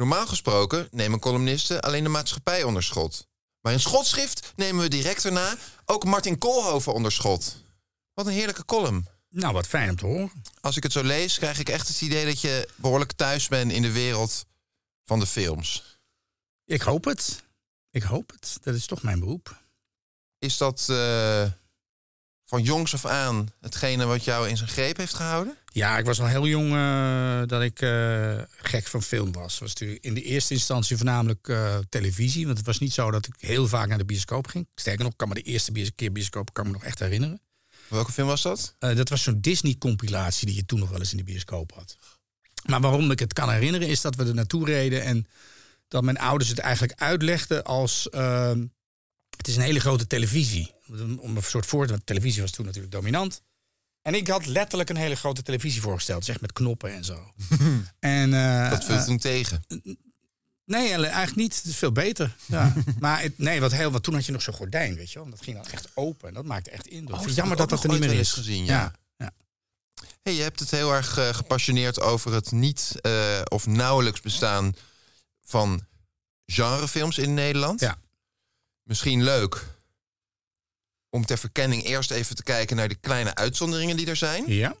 Normaal 0.00 0.26
gesproken 0.26 0.88
nemen 0.90 1.18
columnisten 1.18 1.80
alleen 1.80 2.02
de 2.02 2.08
maatschappij 2.08 2.62
onder 2.62 2.82
schot. 2.82 3.28
Maar 3.60 3.72
in 3.72 3.80
schotschrift 3.80 4.52
nemen 4.56 4.82
we 4.82 4.88
direct 4.88 5.22
daarna 5.22 5.56
ook 5.84 6.04
Martin 6.04 6.38
Koolhoven 6.38 6.92
onder 6.92 7.12
schot. 7.12 7.56
Wat 8.14 8.26
een 8.26 8.32
heerlijke 8.32 8.64
column. 8.64 9.06
Nou, 9.28 9.52
wat 9.52 9.66
fijn 9.66 9.90
om 9.90 9.96
te 9.96 10.06
horen. 10.06 10.32
Als 10.60 10.76
ik 10.76 10.82
het 10.82 10.92
zo 10.92 11.02
lees, 11.02 11.38
krijg 11.38 11.58
ik 11.58 11.68
echt 11.68 11.88
het 11.88 12.00
idee 12.00 12.24
dat 12.24 12.40
je 12.40 12.68
behoorlijk 12.76 13.12
thuis 13.12 13.48
bent 13.48 13.72
in 13.72 13.82
de 13.82 13.92
wereld 13.92 14.46
van 15.04 15.18
de 15.18 15.26
films. 15.26 15.98
Ik 16.64 16.82
hoop 16.82 17.04
het. 17.04 17.42
Ik 17.90 18.02
hoop 18.02 18.30
het. 18.30 18.58
Dat 18.60 18.74
is 18.74 18.86
toch 18.86 19.02
mijn 19.02 19.20
beroep. 19.20 19.62
Is 20.38 20.56
dat 20.56 20.86
eh, 20.88 21.46
van 22.44 22.62
jongs 22.62 22.94
af 22.94 23.06
aan 23.06 23.52
hetgene 23.60 24.04
wat 24.04 24.24
jou 24.24 24.48
in 24.48 24.56
zijn 24.56 24.68
greep 24.68 24.96
heeft 24.96 25.14
gehouden? 25.14 25.56
Ja, 25.72 25.98
ik 25.98 26.04
was 26.04 26.20
al 26.20 26.26
heel 26.26 26.46
jong 26.46 26.72
eh, 26.74 27.42
dat 27.46 27.62
ik 27.62 27.80
eh, 27.80 28.38
gek 28.56 28.86
van 28.86 29.02
film 29.02 29.32
was. 29.32 29.58
was 29.58 29.68
natuurlijk 29.68 30.04
in 30.04 30.14
de 30.14 30.22
eerste 30.22 30.54
instantie 30.54 30.96
voornamelijk 30.96 31.48
eh, 31.48 31.78
televisie. 31.88 32.44
Want 32.44 32.56
het 32.56 32.66
was 32.66 32.78
niet 32.78 32.92
zo 32.92 33.10
dat 33.10 33.26
ik 33.26 33.34
heel 33.38 33.68
vaak 33.68 33.88
naar 33.88 33.98
de 33.98 34.04
bioscoop 34.04 34.46
ging. 34.46 34.68
Sterker 34.74 35.04
nog, 35.04 35.16
kan 35.16 35.28
me 35.28 35.34
de 35.34 35.42
eerste 35.42 35.72
bios- 35.72 35.90
keer 35.94 36.12
bioscoop 36.12 36.52
kan 36.52 36.66
me 36.66 36.72
nog 36.72 36.84
echt 36.84 36.98
herinneren. 36.98 37.40
Welke 37.88 38.12
film 38.12 38.28
was 38.28 38.42
dat? 38.42 38.74
Dat 38.78 39.08
was 39.08 39.22
zo'n 39.22 39.40
Disney-compilatie 39.40 40.46
die 40.46 40.56
je 40.56 40.66
toen 40.66 40.78
nog 40.78 40.90
wel 40.90 40.98
eens 40.98 41.10
in 41.10 41.16
de 41.16 41.24
bioscoop 41.24 41.72
had. 41.72 41.96
Maar 42.66 42.80
waarom 42.80 43.10
ik 43.10 43.18
het 43.18 43.32
kan 43.32 43.50
herinneren 43.50 43.88
is 43.88 44.00
dat 44.00 44.14
we 44.14 44.24
er 44.24 44.34
naartoe 44.34 44.64
reden 44.64 45.02
en 45.02 45.26
dat 45.88 46.02
mijn 46.02 46.18
ouders 46.18 46.50
het 46.50 46.58
eigenlijk 46.58 47.00
uitlegden 47.00 47.64
als... 47.64 48.08
het 49.36 49.48
is 49.48 49.56
een 49.56 49.62
hele 49.62 49.80
grote 49.80 50.06
televisie. 50.06 50.74
Om 51.20 51.36
een 51.36 51.42
soort 51.42 51.66
voor 51.66 51.86
want 51.86 52.06
televisie 52.06 52.42
was 52.42 52.50
toen 52.50 52.64
natuurlijk 52.64 52.92
dominant. 52.92 53.42
En 54.02 54.14
ik 54.14 54.28
had 54.28 54.46
letterlijk 54.46 54.90
een 54.90 54.96
hele 54.96 55.14
grote 55.14 55.42
televisie 55.42 55.80
voorgesteld. 55.80 56.24
Zeg 56.24 56.40
met 56.40 56.52
knoppen 56.52 56.92
en 56.92 57.04
zo. 57.04 57.32
en, 57.98 58.34
eh, 58.34 58.70
Dat 58.70 58.84
viel 58.84 58.96
eh, 58.96 59.04
toen 59.04 59.18
tegen. 59.18 59.62
Nee, 60.70 60.92
eigenlijk 60.92 61.36
niet. 61.36 61.56
Het 61.56 61.64
is 61.64 61.76
veel 61.76 61.92
beter. 61.92 62.36
Ja. 62.46 62.74
maar 63.00 63.22
het, 63.22 63.38
nee, 63.38 63.60
wat 63.60 63.72
heel 63.72 63.90
wat 63.90 64.02
toen 64.02 64.14
had 64.14 64.26
je 64.26 64.32
nog 64.32 64.42
zo'n 64.42 64.54
gordijn, 64.54 64.94
weet 64.94 65.12
je 65.12 65.18
wel. 65.18 65.30
Dat 65.30 65.42
ging 65.42 65.56
dan 65.56 65.72
echt 65.72 65.88
open 65.94 66.28
en 66.28 66.34
dat 66.34 66.44
maakte 66.44 66.70
echt 66.70 66.86
indruk. 66.86 67.20
Oh, 67.20 67.28
jammer 67.28 67.56
dat 67.56 67.68
dat 67.68 67.84
er 67.84 67.90
niet 67.90 68.00
meer 68.00 68.12
is. 68.12 68.32
gezien, 68.32 68.64
ja. 68.64 68.92
ja. 69.16 69.32
Hey, 70.22 70.34
je 70.34 70.42
hebt 70.42 70.60
het 70.60 70.70
heel 70.70 70.92
erg 70.92 71.18
eh, 71.18 71.28
gepassioneerd 71.28 72.00
over 72.00 72.32
het 72.32 72.52
niet 72.52 72.94
eh, 73.00 73.40
of 73.48 73.66
nauwelijks 73.66 74.20
bestaan 74.20 74.74
van 75.44 75.86
genrefilms 76.46 77.18
in 77.18 77.34
Nederland. 77.34 77.80
Ja. 77.80 77.96
Misschien 78.82 79.22
leuk 79.22 79.66
om 81.10 81.26
ter 81.26 81.38
verkenning 81.38 81.84
eerst 81.84 82.10
even 82.10 82.36
te 82.36 82.42
kijken 82.42 82.76
naar 82.76 82.88
de 82.88 82.94
kleine 82.94 83.34
uitzonderingen 83.34 83.96
die 83.96 84.06
er 84.06 84.16
zijn. 84.16 84.44
Ja. 84.46 84.76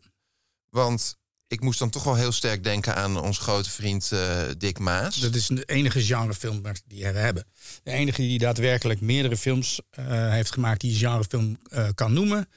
Want 0.68 1.18
ik 1.50 1.60
moest 1.60 1.78
dan 1.78 1.90
toch 1.90 2.04
wel 2.04 2.14
heel 2.14 2.32
sterk 2.32 2.64
denken 2.64 2.94
aan 2.94 3.20
onze 3.20 3.40
grote 3.40 3.70
vriend 3.70 4.12
eh, 4.12 4.42
Dick 4.58 4.78
Maas. 4.78 5.16
Dat 5.16 5.34
is 5.34 5.46
de 5.46 5.64
enige 5.64 6.02
genrefilm 6.02 6.62
die 6.86 7.02
we 7.12 7.18
hebben. 7.18 7.44
De 7.82 7.90
enige 7.90 8.20
die 8.20 8.38
daadwerkelijk 8.38 9.00
meerdere 9.00 9.36
films 9.36 9.80
eh, 9.90 10.30
heeft 10.30 10.52
gemaakt 10.52 10.80
die 10.80 10.94
genrefilm 10.94 11.58
eh, 11.70 11.88
kan 11.94 12.12
noemen. 12.12 12.48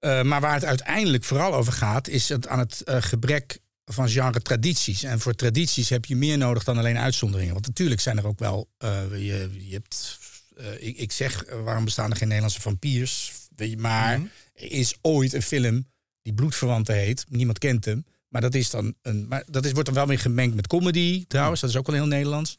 Maar 0.00 0.40
waar 0.40 0.54
het 0.54 0.64
uiteindelijk 0.64 1.24
vooral 1.24 1.54
over 1.54 1.72
gaat, 1.72 2.08
is 2.08 2.28
het 2.28 2.48
aan 2.48 2.58
het 2.58 2.82
gebrek 2.84 3.58
van 3.84 4.08
genre 4.08 4.42
tradities. 4.42 5.02
En 5.02 5.20
voor 5.20 5.34
tradities 5.34 5.88
heb 5.88 6.04
je 6.04 6.16
meer 6.16 6.38
nodig 6.38 6.64
dan 6.64 6.78
alleen 6.78 6.98
uitzonderingen. 6.98 7.52
Want 7.52 7.66
natuurlijk 7.66 8.00
zijn 8.00 8.18
er 8.18 8.26
ook 8.26 8.38
wel. 8.38 8.68
je, 9.10 9.50
je 9.58 9.72
hebt, 9.72 10.18
ik, 10.78 10.96
ik 10.96 11.12
zeg, 11.12 11.44
eh, 11.44 11.62
waarom 11.62 11.84
bestaan 11.84 12.10
er 12.10 12.16
geen 12.16 12.26
Nederlandse 12.28 12.60
vampiers? 12.60 13.32
Weet 13.56 13.70
je, 13.70 13.76
maar 13.76 14.12
er 14.54 14.72
is 14.72 14.94
ooit 15.02 15.32
een 15.32 15.42
film 15.42 15.86
die 16.22 16.34
Bloedverwanten 16.34 16.94
heet. 16.94 17.24
Niemand 17.28 17.58
kent 17.58 17.84
hem. 17.84 18.04
Maar 18.28 18.40
dat 18.40 18.54
is 18.54 18.70
dan 18.70 18.94
een. 19.02 19.26
Maar 19.28 19.42
dat 19.46 19.64
is, 19.64 19.70
wordt 19.72 19.86
dan 19.86 19.94
wel 19.94 20.06
weer 20.06 20.18
gemengd 20.18 20.54
met 20.54 20.66
comedy 20.66 21.24
trouwens. 21.28 21.60
Dat 21.60 21.70
is 21.70 21.76
ook 21.76 21.86
wel 21.86 21.94
heel 21.94 22.06
Nederlands. 22.06 22.56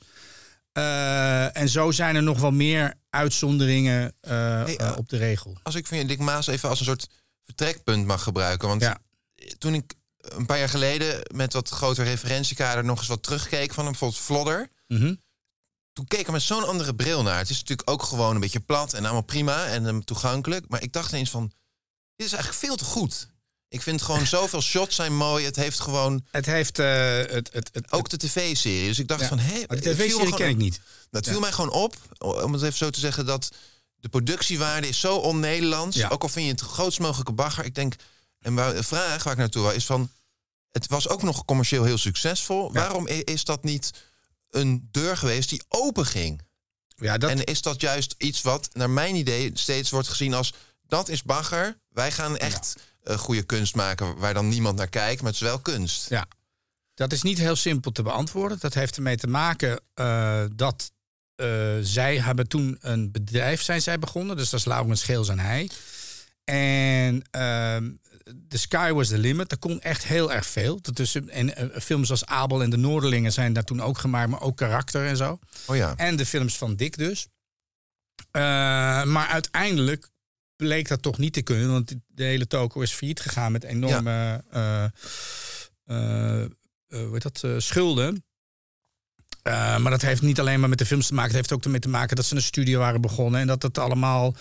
Eh, 0.72 1.58
en 1.58 1.70
zo 1.70 1.92
zijn 1.92 2.16
er 2.16 2.24
nog 2.24 2.40
wel 2.40 2.52
meer 2.52 2.94
uitzonderingen 3.10 4.14
eh, 4.22 4.32
Hey, 4.64 4.78
eh, 4.78 4.88
eh, 4.88 4.98
op 4.98 5.10
de 5.10 5.18
regel. 5.18 5.58
Als 5.64 5.76
ik 5.76 5.88
van 5.88 5.98
je 5.98 6.06
Dick 6.06 6.20
Maas 6.20 6.48
even 6.48 6.70
als 6.70 6.80
een 6.80 6.86
soort 6.86 7.08
vertrekpunt 7.44 8.06
mag 8.06 8.24
gebruiken. 8.24 8.68
Want 8.68 8.82
Ja. 8.82 8.98
toen 9.58 9.74
ik 9.74 9.94
een 10.18 10.46
paar 10.46 10.58
jaar 10.58 10.70
geleden 10.70 11.22
met 11.36 11.54
wat 11.54 11.70
groter 11.70 12.06
referentiekader 12.06 12.84
nog 12.84 12.98
eens 13.00 13.08
wat 13.08 13.24
terugkeek 13.24 13.74
van 13.74 13.84
hem, 13.84 13.92
bijvoorbeeld 13.92 14.22
Flodder. 14.22 14.70
Mhm. 14.88 15.14
Toen 15.98 16.08
keek 16.08 16.20
ik 16.20 16.26
er 16.28 16.32
met 16.32 16.42
zo'n 16.42 16.68
andere 16.68 16.96
bril 16.96 17.24
naar. 17.24 17.38
Het 17.38 17.50
is 17.50 17.60
natuurlijk 17.60 17.90
ook 17.90 18.04
gewoon 18.04 18.36
een 18.36 18.42
beetje 18.42 18.60
plat 18.60 18.94
en 18.94 19.04
allemaal 19.04 19.22
prima 19.22 19.66
en 19.66 19.86
um, 19.86 20.06
toegankelijk. 20.06 20.66
Maar 20.68 20.82
ik 20.82 20.94
dacht 20.94 21.12
ineens 21.12 21.30
van, 21.30 21.52
dit 22.16 22.26
is 22.28 22.34
eigenlijk 22.34 22.66
veel 22.66 22.76
te 22.76 22.84
goed. 22.84 23.28
Ik 23.68 23.82
vind 23.82 24.02
gewoon 24.02 24.26
zoveel 24.38 24.62
shots 24.62 24.96
zijn 24.96 25.16
mooi. 25.16 25.46
Het 25.46 25.56
heeft 25.56 25.80
gewoon 25.80 26.26
Het 26.32 26.46
heeft 26.46 26.80
eh, 26.80 27.18
het, 27.18 27.50
het, 27.54 27.70
het, 27.72 27.92
ook 27.92 28.10
de 28.10 28.18
tv-serie. 28.18 28.88
Dus 28.88 29.00
ik 29.00 29.08
dacht 29.08 29.22
Ja. 29.22 29.28
van, 29.28 29.40
hé, 29.40 29.64
Maar 29.68 29.82
de 29.82 29.90
tv-serie 29.94 30.34
ken 30.34 30.50
ik 30.50 30.58
niet. 30.58 30.80
Dat 31.12 31.26
Ja. 31.26 31.32
viel 31.32 31.40
mij 31.40 31.52
gewoon 31.52 31.72
op, 31.72 31.96
om 32.18 32.54
het 32.54 32.62
even 32.62 32.78
zo 32.78 32.90
te 32.90 33.00
zeggen, 33.00 33.26
dat 33.26 33.52
de 33.96 34.10
productiewaarde 34.10 34.88
is 34.88 35.00
zo 35.00 35.16
on-Nederlands. 35.16 35.98
Ja. 35.98 36.10
Ook 36.10 36.24
al 36.24 36.30
vind 36.30 36.46
je 36.46 36.52
het 36.52 36.62
grootst 36.62 37.00
mogelijke 37.00 37.32
bagger. 37.34 37.66
Ik 37.66 37.76
denk, 37.76 37.96
en 38.40 38.56
waar, 38.56 38.74
de 38.74 38.84
vraag 38.84 39.24
waar 39.24 39.34
ik 39.34 39.40
naartoe 39.40 39.62
wil 39.62 39.72
is 39.72 39.86
van, 39.86 40.10
het 40.72 40.88
was 40.88 41.10
ook 41.10 41.24
nog 41.24 41.46
commercieel 41.46 41.84
heel 41.84 41.98
succesvol. 41.98 42.72
Waarom 42.74 43.08
is 43.08 43.44
dat 43.44 43.64
niet 43.64 43.92
een 44.50 44.88
deur 44.92 45.18
geweest 45.18 45.50
die 45.50 45.64
open 45.68 46.06
ging? 46.06 46.42
Ja, 46.96 47.18
dat, 47.18 47.30
En 47.30 47.44
is 47.44 47.62
dat 47.62 47.82
juist 47.82 48.16
iets 48.18 48.42
wat, 48.42 48.70
naar 48.74 48.90
mijn 48.90 49.16
idee, 49.16 49.52
steeds 49.54 49.90
wordt 49.90 50.08
gezien 50.08 50.34
als... 50.34 50.54
dat 50.88 51.10
is 51.10 51.24
bagger, 51.24 51.80
wij 51.90 52.12
gaan 52.12 52.38
echt 52.38 52.76
eh, 53.04 53.18
goede 53.18 53.44
kunst 53.44 53.76
maken... 53.76 54.18
waar 54.18 54.34
dan 54.34 54.48
niemand 54.48 54.78
naar 54.78 54.90
kijkt, 54.90 55.22
maar 55.22 55.32
het 55.32 55.42
is 55.42 55.48
wel 55.48 55.60
kunst. 55.60 56.10
ja. 56.10 56.28
dat 56.94 57.12
is 57.12 57.22
niet 57.22 57.38
heel 57.38 57.56
simpel 57.56 57.92
te 57.92 58.04
beantwoorden. 58.04 58.58
Dat 58.60 58.74
heeft 58.74 58.96
ermee 58.96 59.18
te 59.18 59.28
maken 59.28 59.82
eh, 59.94 60.44
dat 60.54 60.92
eh, 61.36 61.76
zij 61.82 62.20
hebben 62.20 62.48
toen 62.48 62.78
een 62.80 63.12
bedrijf 63.12 63.62
zijn 63.62 63.82
zij 63.82 64.00
begonnen. 64.00 64.38
Dus 64.38 64.50
dat 64.50 64.60
is 64.60 64.66
Laurens 64.66 65.00
Scheels 65.00 65.30
en 65.30 65.40
hij. 65.40 65.70
En 66.44 67.28
ehm 67.32 67.90
The 68.48 68.58
Sky 68.58 68.92
Was 68.92 69.08
The 69.08 69.18
Limit. 69.18 69.52
Er 69.52 69.58
kon 69.58 69.82
echt 69.82 70.04
heel 70.06 70.34
erg 70.34 70.46
veel. 70.46 70.82
Tussen, 70.82 71.30
en 71.30 71.56
eh, 71.56 71.82
films 71.82 72.10
als 72.10 72.26
Abel 72.26 72.64
en 72.64 72.70
de 72.70 72.78
Noorderlingen 72.78 73.32
zijn 73.32 73.54
daar 73.54 73.64
toen 73.64 73.82
ook 73.82 73.98
gemaakt. 73.98 74.30
Maar 74.30 74.42
ook 74.42 74.58
karakter 74.58 75.06
en 75.06 75.18
zo. 75.18 75.40
Oh 75.66 75.76
ja. 75.76 75.94
En 75.96 76.16
de 76.16 76.26
films 76.26 76.58
van 76.58 76.76
Dick 76.76 76.98
dus. 76.98 77.28
Eh, 78.32 78.42
maar 79.04 79.28
uiteindelijk 79.28 80.10
bleek 80.56 80.88
dat 80.88 81.02
toch 81.02 81.18
niet 81.18 81.34
te 81.34 81.42
kunnen. 81.42 81.72
Want 81.72 81.96
de 82.08 82.24
hele 82.24 82.48
toko 82.48 82.82
is 82.82 82.92
failliet 82.92 83.20
gegaan 83.20 83.52
met 83.52 83.64
enorme 83.64 84.44
hoe 86.88 87.10
heet 87.12 87.22
dat, 87.22 87.64
schulden. 87.64 88.26
Maar 89.44 89.90
dat 89.90 90.02
heeft 90.02 90.22
niet 90.22 90.40
alleen 90.40 90.60
maar 90.60 90.70
met 90.70 90.78
de 90.78 90.86
films 90.86 91.08
te 91.08 91.14
maken. 91.14 91.30
Het 91.30 91.38
heeft 91.38 91.54
ook 91.54 91.64
ermee 91.64 91.80
te 91.80 91.90
maken 91.90 92.16
dat 92.16 92.26
ze 92.26 92.36
een 92.36 92.42
studio 92.42 92.80
waren 92.80 93.02
begonnen. 93.02 93.42
En 93.42 93.48
dat 93.48 93.62
het 93.62 93.78
allemaal 93.78 94.36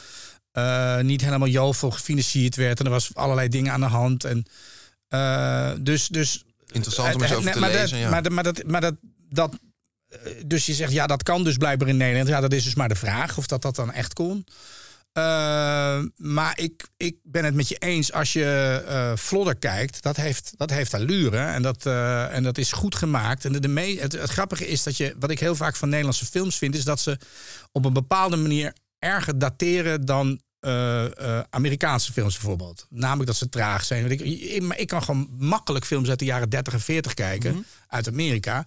eh, 0.57 0.99
niet 1.01 1.21
helemaal 1.21 1.49
jovel 1.49 1.91
gefinancierd 1.91 2.57
werd. 2.57 2.79
En 2.79 2.85
er 2.85 2.91
was 2.91 3.15
allerlei 3.15 3.49
dingen 3.49 3.73
aan 3.73 3.81
de 3.81 3.87
hand. 3.87 4.25
En, 4.25 4.45
eh, 5.09 5.71
dus, 5.81 6.09
dus 6.09 6.45
Interessant 6.73 7.15
om 7.15 7.23
eens 7.23 7.33
over 7.35 7.53
te 7.53 7.59
maar 7.59 7.71
dat- 7.73 7.81
lezen, 7.81 7.99
ja. 7.99 8.11
Maar, 8.11 8.33
maar 8.33 8.45
dat, 8.45 8.63
maar 8.67 8.81
dat, 8.81 8.95
dat, 9.31 9.59
dus 10.47 10.67
je 10.67 10.75
zegt, 10.75 10.93
ja, 10.93 11.07
dat 11.07 11.23
kan 11.23 11.45
dus 11.45 11.57
blijkbaar 11.57 11.89
in 11.89 11.97
Nederland. 11.97 12.29
Ja, 12.29 12.41
dat 12.41 12.53
is 12.53 12.65
dus 12.65 12.75
maar 12.75 12.89
de 12.89 12.95
vraag 12.95 13.39
of 13.39 13.47
dat 13.47 13.63
dat 13.63 13.77
dan 13.77 13.93
echt 13.93 14.13
kon. 14.13 14.47
Eh, 15.13 16.03
maar 16.17 16.59
ik, 16.59 16.87
ik 16.97 17.17
ben 17.23 17.45
het 17.45 17.55
met 17.55 17.69
je 17.69 17.77
eens 17.79 18.13
als 18.13 18.33
je 18.33 18.45
eh 18.89 19.17
Flodder 19.17 19.57
kijkt. 19.57 20.03
Dat 20.03 20.17
heeft, 20.17 20.53
dat 20.57 20.71
heeft 20.71 20.95
allure 20.95 21.39
en 21.39 21.63
dat, 21.63 21.87
en 22.31 22.43
dat 22.43 22.59
is 22.59 22.73
goed 22.73 22.95
gemaakt. 22.95 23.45
En 23.45 23.53
de, 23.53 23.61
de 23.61 23.69
me, 23.69 23.99
het, 24.01 24.13
het 24.13 24.31
grappige 24.31 24.67
is 24.67 24.83
dat 24.83 24.97
je, 24.97 25.15
wat 25.19 25.31
ik 25.31 25.41
heel 25.41 25.55
vaak 25.57 25.77
van 25.77 25.89
Nederlandse 25.89 26.27
films 26.27 26.57
vind, 26.57 26.75
is 26.75 26.85
dat 26.85 27.01
ze 27.01 27.19
op 27.73 27.85
een 27.85 27.93
bepaalde 27.93 28.37
manier 28.37 28.73
erger 28.99 29.39
dateren 29.39 30.05
dan 30.05 30.41
eh, 30.61 31.39
eh, 31.39 31.45
Amerikaanse 31.51 32.13
films 32.13 32.35
bijvoorbeeld. 32.35 32.87
Namelijk 32.91 33.27
dat 33.27 33.37
ze 33.37 33.49
traag 33.49 33.85
zijn. 33.85 34.09
Want 34.09 34.21
ik, 34.21 34.41
ik, 34.77 34.87
kan 34.87 35.03
gewoon 35.03 35.29
makkelijk 35.39 35.85
films 35.85 36.09
uit 36.09 36.19
de 36.19 36.25
jaren 36.25 36.49
30 36.49 36.73
en 36.73 36.81
40 36.81 37.15
kijken, 37.15 37.67
uit 37.89 38.09
Amerika. 38.09 38.67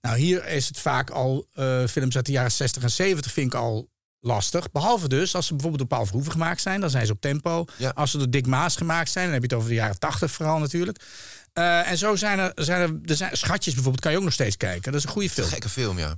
Nou, 0.00 0.18
hier 0.18 0.46
is 0.46 0.68
het 0.68 0.78
vaak 0.78 1.10
al 1.10 1.46
eh, 1.52 1.84
films 1.86 2.16
uit 2.16 2.26
de 2.26 2.32
jaren 2.32 2.52
60 2.52 2.82
en 2.82 2.90
70 2.90 3.32
vind 3.32 3.46
ik 3.46 3.60
al 3.60 3.88
lastig. 4.20 4.70
Behalve 4.70 5.08
dus 5.08 5.34
als 5.34 5.46
ze 5.46 5.52
bijvoorbeeld 5.52 5.88
door 5.88 5.96
Paul 5.96 6.06
Verhoeven 6.06 6.32
gemaakt 6.32 6.60
zijn, 6.60 6.80
dan 6.80 6.90
zijn 6.90 7.06
ze 7.06 7.12
op 7.12 7.20
tempo. 7.20 7.64
Ja. 7.76 7.90
Als 7.94 8.10
ze 8.10 8.18
door 8.18 8.30
Dick 8.30 8.46
Maas 8.46 8.76
gemaakt 8.76 9.10
zijn, 9.10 9.24
dan 9.24 9.34
heb 9.34 9.42
je 9.42 9.48
het 9.48 9.56
over 9.56 9.68
de 9.68 9.74
jaren 9.74 9.98
80 9.98 10.30
vooral 10.30 10.58
natuurlijk. 10.58 11.02
En 11.52 11.98
zo 11.98 12.16
zijn 12.16 12.38
er, 12.38 12.52
zijn 12.54 12.80
er, 12.80 13.00
er 13.04 13.16
zijn, 13.16 13.36
Schatjes 13.36 13.74
bijvoorbeeld 13.74 14.02
kan 14.02 14.12
je 14.12 14.18
ook 14.18 14.24
nog 14.24 14.32
steeds 14.32 14.56
kijken. 14.56 14.92
Dat 14.92 15.00
is 15.00 15.06
een 15.06 15.12
goede 15.12 15.30
film. 15.30 15.48
Gekke 15.48 15.68
film, 15.68 15.98
ja. 15.98 16.12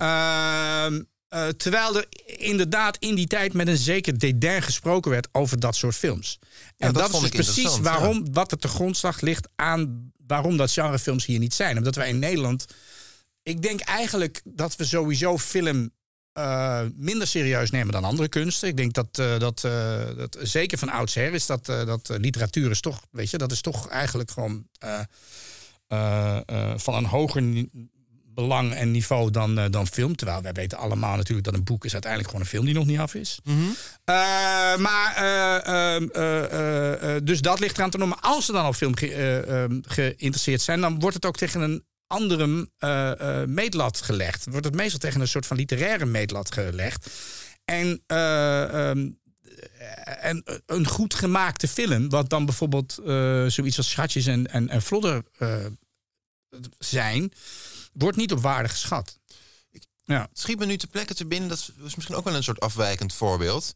Eh, 1.33 1.47
terwijl 1.47 1.97
er 1.97 2.05
inderdaad 2.25 2.97
in 2.97 3.15
die 3.15 3.27
tijd 3.27 3.53
met 3.53 3.67
een 3.67 3.77
zeker 3.77 4.17
dédain 4.17 4.61
gesproken 4.61 5.11
werd 5.11 5.27
over 5.31 5.59
dat 5.59 5.75
soort 5.75 5.95
films. 5.95 6.39
En 6.77 6.93
dat 6.93 7.13
is 7.13 7.19
dus 7.19 7.29
precies 7.29 7.79
waarom, 7.79 8.33
wat 8.33 8.51
er 8.51 8.57
te 8.57 8.67
grondslag 8.67 9.21
ligt 9.21 9.47
aan 9.55 10.11
waarom 10.27 10.57
dat 10.57 10.71
genrefilms 10.71 11.25
hier 11.25 11.39
niet 11.39 11.53
zijn. 11.53 11.77
Omdat 11.77 11.95
wij 11.95 12.09
in 12.09 12.19
Nederland. 12.19 12.65
Ik 13.43 13.61
denk 13.61 13.79
eigenlijk 13.79 14.41
dat 14.43 14.75
we 14.75 14.85
sowieso 14.85 15.37
film 15.37 15.91
eh, 16.33 16.81
minder 16.95 17.27
serieus 17.27 17.69
nemen 17.69 17.93
dan 17.93 18.03
andere 18.03 18.29
kunsten. 18.29 18.67
Ik 18.67 18.77
denk 18.77 18.93
dat, 18.93 19.19
eh, 19.19 19.39
dat, 19.39 19.61
dat 20.17 20.37
zeker 20.41 20.77
van 20.77 20.89
oudsher 20.89 21.33
is 21.33 21.45
dat, 21.45 21.65
dat 21.65 22.09
literatuur 22.17 22.71
is 22.71 22.81
toch, 22.81 23.01
weet 23.11 23.29
je, 23.29 23.37
dat 23.37 23.51
is 23.51 23.61
toch 23.61 23.87
eigenlijk 23.87 24.31
gewoon 24.31 24.67
van 26.77 26.95
een 26.95 27.05
hoger 27.05 27.67
belang 28.33 28.73
en 28.73 28.91
niveau 28.91 29.31
dan, 29.31 29.57
eh, 29.57 29.65
dan 29.69 29.87
film. 29.87 30.15
Terwijl 30.15 30.41
wij 30.41 30.51
weten 30.53 30.77
allemaal 30.77 31.15
natuurlijk 31.15 31.45
dat 31.45 31.53
een 31.55 31.63
boek 31.63 31.85
is 31.85 31.93
uiteindelijk 31.93 32.31
gewoon 32.31 32.45
een 32.45 32.51
film 32.51 32.65
die 32.65 32.73
nog 32.73 32.85
niet 32.85 32.99
af 32.99 33.13
is. 33.15 33.39
Eh, 34.03 34.15
maar, 34.77 35.13
eh, 35.15 35.95
ehm, 35.95 36.07
eh, 36.11 36.43
eh, 36.43 37.15
eh, 37.15 37.21
dus 37.23 37.41
dat 37.41 37.59
ligt 37.59 37.77
eraan 37.77 37.89
te 37.89 37.97
noemen. 37.97 38.19
Als 38.21 38.45
ze 38.45 38.51
dan 38.51 38.65
op 38.65 38.75
film 38.75 38.95
ge- 38.95 39.13
eh, 39.13 39.63
ehm, 39.63 39.79
geïnteresseerd 39.81 40.61
zijn, 40.61 40.81
dan 40.81 40.99
wordt 40.99 41.15
het 41.15 41.25
ook 41.25 41.37
tegen 41.37 41.61
een 41.61 41.83
andere 42.07 42.67
meetlat 43.47 44.01
gelegd. 44.01 44.45
Wordt 44.49 44.65
het 44.65 44.75
meestal 44.75 44.99
tegen 44.99 45.21
een 45.21 45.27
soort 45.27 45.45
van 45.47 45.57
literaire 45.57 46.05
meetlat 46.05 46.53
gelegd. 46.53 47.09
En, 47.65 48.01
eh, 48.07 48.89
ehm, 48.89 49.09
en 50.19 50.43
een 50.65 50.87
goed 50.87 51.13
gemaakte 51.13 51.67
film, 51.67 52.09
wat 52.09 52.29
dan 52.29 52.45
bijvoorbeeld 52.45 52.99
zoiets 53.47 53.77
als 53.77 53.89
Schatjes 53.89 54.25
en, 54.25 54.47
en, 54.51 54.69
en 54.69 54.81
Vlodder 54.81 55.23
zijn, 56.79 57.31
wordt 57.93 58.17
niet 58.17 58.31
op 58.31 58.41
waarde 58.41 58.69
geschat. 58.69 59.19
Ja. 60.05 60.21
Het 60.29 60.39
schiet 60.39 60.59
me 60.59 60.65
nu 60.65 60.77
te 60.77 60.87
plekke 60.87 61.13
te 61.13 61.25
binnen. 61.25 61.49
Dat 61.49 61.71
is 61.83 61.95
misschien 61.95 62.15
ook 62.15 62.23
wel 62.23 62.35
een 62.35 62.43
soort 62.43 62.59
afwijkend 62.59 63.13
voorbeeld. 63.13 63.73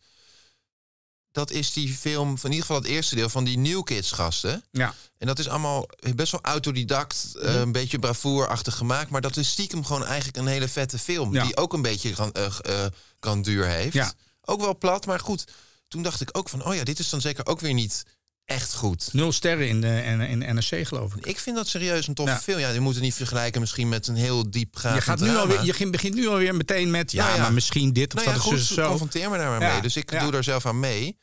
Dat 1.31 1.51
is 1.51 1.74
die 1.74 1.93
film, 1.93 2.38
van 2.38 2.50
in 2.50 2.55
ieder 2.55 2.65
geval 2.65 2.81
het 2.81 2.91
eerste 2.91 3.15
deel 3.15 3.29
van 3.29 3.43
die 3.43 3.57
New 3.57 3.83
Kids 3.83 4.12
gasten. 4.12 4.63
Ja. 4.71 4.93
En 5.17 5.27
dat 5.27 5.39
is 5.39 5.47
allemaal 5.47 5.89
best 6.15 6.31
wel 6.31 6.41
autodidact, 6.41 7.36
eh, 7.36 7.55
een 7.55 7.71
beetje 7.71 8.00
bravoerachtig 8.00 8.75
gemaakt. 8.75 9.09
Maar 9.09 9.21
dat 9.21 9.38
is 9.38 9.50
stiekem 9.50 9.86
gewoon 9.86 10.05
eigenlijk 10.05 10.38
een 10.38 10.47
hele 10.47 10.67
vette 10.67 10.97
film. 11.00 11.33
Ja. 11.33 11.43
Die 11.43 11.57
ook 11.57 11.74
een 11.74 11.81
beetje 11.81 12.13
gran- 12.13 12.31
eh, 12.33 12.45
eh, 12.62 12.91
grandeur 13.19 13.65
heeft. 13.67 13.93
Ja. 13.93 14.13
Ook 14.41 14.62
wel 14.62 14.77
plat, 14.77 15.05
maar 15.05 15.19
goed. 15.19 15.47
Toen 15.88 16.03
dacht 16.03 16.21
ik 16.21 16.38
ook 16.38 16.50
van, 16.50 16.65
oh 16.65 16.75
ja, 16.75 16.83
dit 16.83 17.00
is 17.00 17.09
dan 17.09 17.21
zeker 17.21 17.45
ook 17.45 17.59
weer 17.59 17.74
niet 17.74 18.03
echt 18.48 18.74
goed. 18.74 19.10
Nul 19.13 19.32
sterren 19.32 19.68
in, 19.68 19.82
de, 19.82 20.01
in, 20.04 20.22
in 20.22 20.56
NRC, 20.56 20.88
geloof 20.88 21.16
ik. 21.16 21.25
Ik 21.25 21.39
vind 21.39 21.56
dat 21.56 21.68
serieus 21.68 22.08
een 22.08 22.13
toffe 22.13 22.32
Ja. 22.34 22.39
film. 22.39 22.60
Ja, 22.60 22.70
je 22.70 22.80
moet 22.80 22.94
het 22.94 23.04
niet 23.04 23.13
vergelijken 23.13 23.62
misschien 23.62 23.89
met 23.89 24.08
een 24.08 24.16
heel 24.16 24.50
diepgaand 24.51 24.96
Je, 24.96 25.01
gaat 25.01 25.20
nu 25.20 25.36
alweer, 25.36 25.63
je 25.63 25.89
begint- 25.89 26.13
nu 26.16 26.27
alweer 26.27 26.56
meteen 26.56 26.92
met... 26.92 27.12
Ja, 27.12 27.24
Nou 27.25 27.36
ja. 27.36 27.42
maar 27.42 27.54
misschien 27.54 27.94
dit 27.94 28.08
of 28.08 28.13
nou 28.13 28.27
ja, 28.27 28.34
dat 28.34 28.42
goed, 28.44 28.54
is 28.58 28.68
dus 28.68 28.77
zo. 28.77 28.88
confronteer 28.88 29.30
me 29.30 29.38
daar 29.38 29.50
maar 29.50 29.62
Ja, 29.62 29.72
mee. 29.72 29.82
Dus 29.82 29.96
ik 29.96 30.12
ja. 30.12 30.20
doe 30.22 30.32
daar 30.32 30.44
zelf 30.44 30.66
aan 30.66 30.80
mee. 30.80 31.18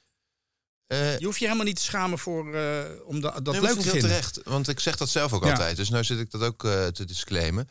Eh, 0.87 1.19
Je 1.19 1.25
hoeft 1.25 1.38
je 1.38 1.45
helemaal 1.45 1.66
niet 1.66 1.76
te 1.76 1.83
schamen 1.83 2.19
voor, 2.19 2.54
eh, 2.54 2.78
om 3.04 3.21
da- 3.21 3.40
dat 3.40 3.52
nee, 3.54 3.62
leuk 3.62 3.71
te 3.71 3.75
vind 3.75 3.78
ik 3.78 3.83
heel 3.85 3.93
vinden. 3.93 4.11
terecht. 4.11 4.40
Want 4.45 4.69
ik 4.69 4.81
zeg 4.81 4.97
dat 4.97 5.09
zelf 5.09 5.33
ook 5.33 5.45
Ja. 5.45 5.50
altijd. 5.50 5.76
Dus 5.76 5.90
nu 5.90 6.04
zit 6.04 6.19
ik 6.19 6.31
dat 6.31 6.40
ook 6.43 6.64
eh, 6.64 6.87
te 6.87 7.04
disclaimen. 7.04 7.69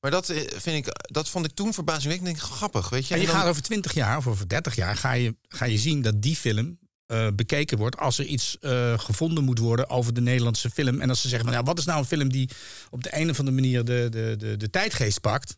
Maar 0.00 0.10
dat, 0.10 0.26
vind 0.56 0.86
ik, 0.86 0.94
dat 1.02 1.28
vond 1.28 1.44
ik 1.44 1.52
toen 1.54 1.74
verbazingwekkend. 1.74 2.28
Ik 2.30 2.34
denk, 2.36 2.46
grappig, 2.52 2.88
weet 2.88 3.06
je. 3.06 3.14
En 3.14 3.20
je 3.20 3.26
En 3.26 3.32
dan- 3.32 3.40
gaat 3.40 3.50
over 3.50 3.62
20 3.62 3.94
jaar 3.94 4.16
of 4.16 4.26
over 4.26 4.48
30 4.48 4.74
jaar 4.74 4.96
ga 4.96 5.12
je, 5.12 5.36
ga 5.48 5.64
je 5.64 5.78
zien 5.78 6.02
dat 6.02 6.22
die 6.22 6.36
film 6.36 6.78
eh, 7.08 7.26
bekeken 7.34 7.78
wordt 7.78 7.96
als 7.96 8.18
er 8.18 8.24
iets 8.24 8.58
eh, 8.60 8.98
gevonden 8.98 9.44
moet 9.44 9.58
worden 9.58 9.90
over 9.90 10.14
de 10.14 10.20
Nederlandse 10.20 10.70
film. 10.70 11.00
En 11.00 11.08
als 11.08 11.20
ze 11.20 11.28
zeggen, 11.28 11.48
van, 11.48 11.58
ja, 11.58 11.62
wat 11.64 11.78
is 11.78 11.84
nou 11.84 11.98
een 11.98 12.04
film 12.04 12.32
die 12.32 12.50
op 12.90 13.02
de 13.02 13.16
een 13.16 13.30
of 13.30 13.38
andere 13.38 13.56
manier 13.56 13.84
de, 13.84 14.08
de, 14.10 14.34
de, 14.38 14.56
de 14.56 14.70
tijdgeest 14.70 15.20
pakt? 15.20 15.56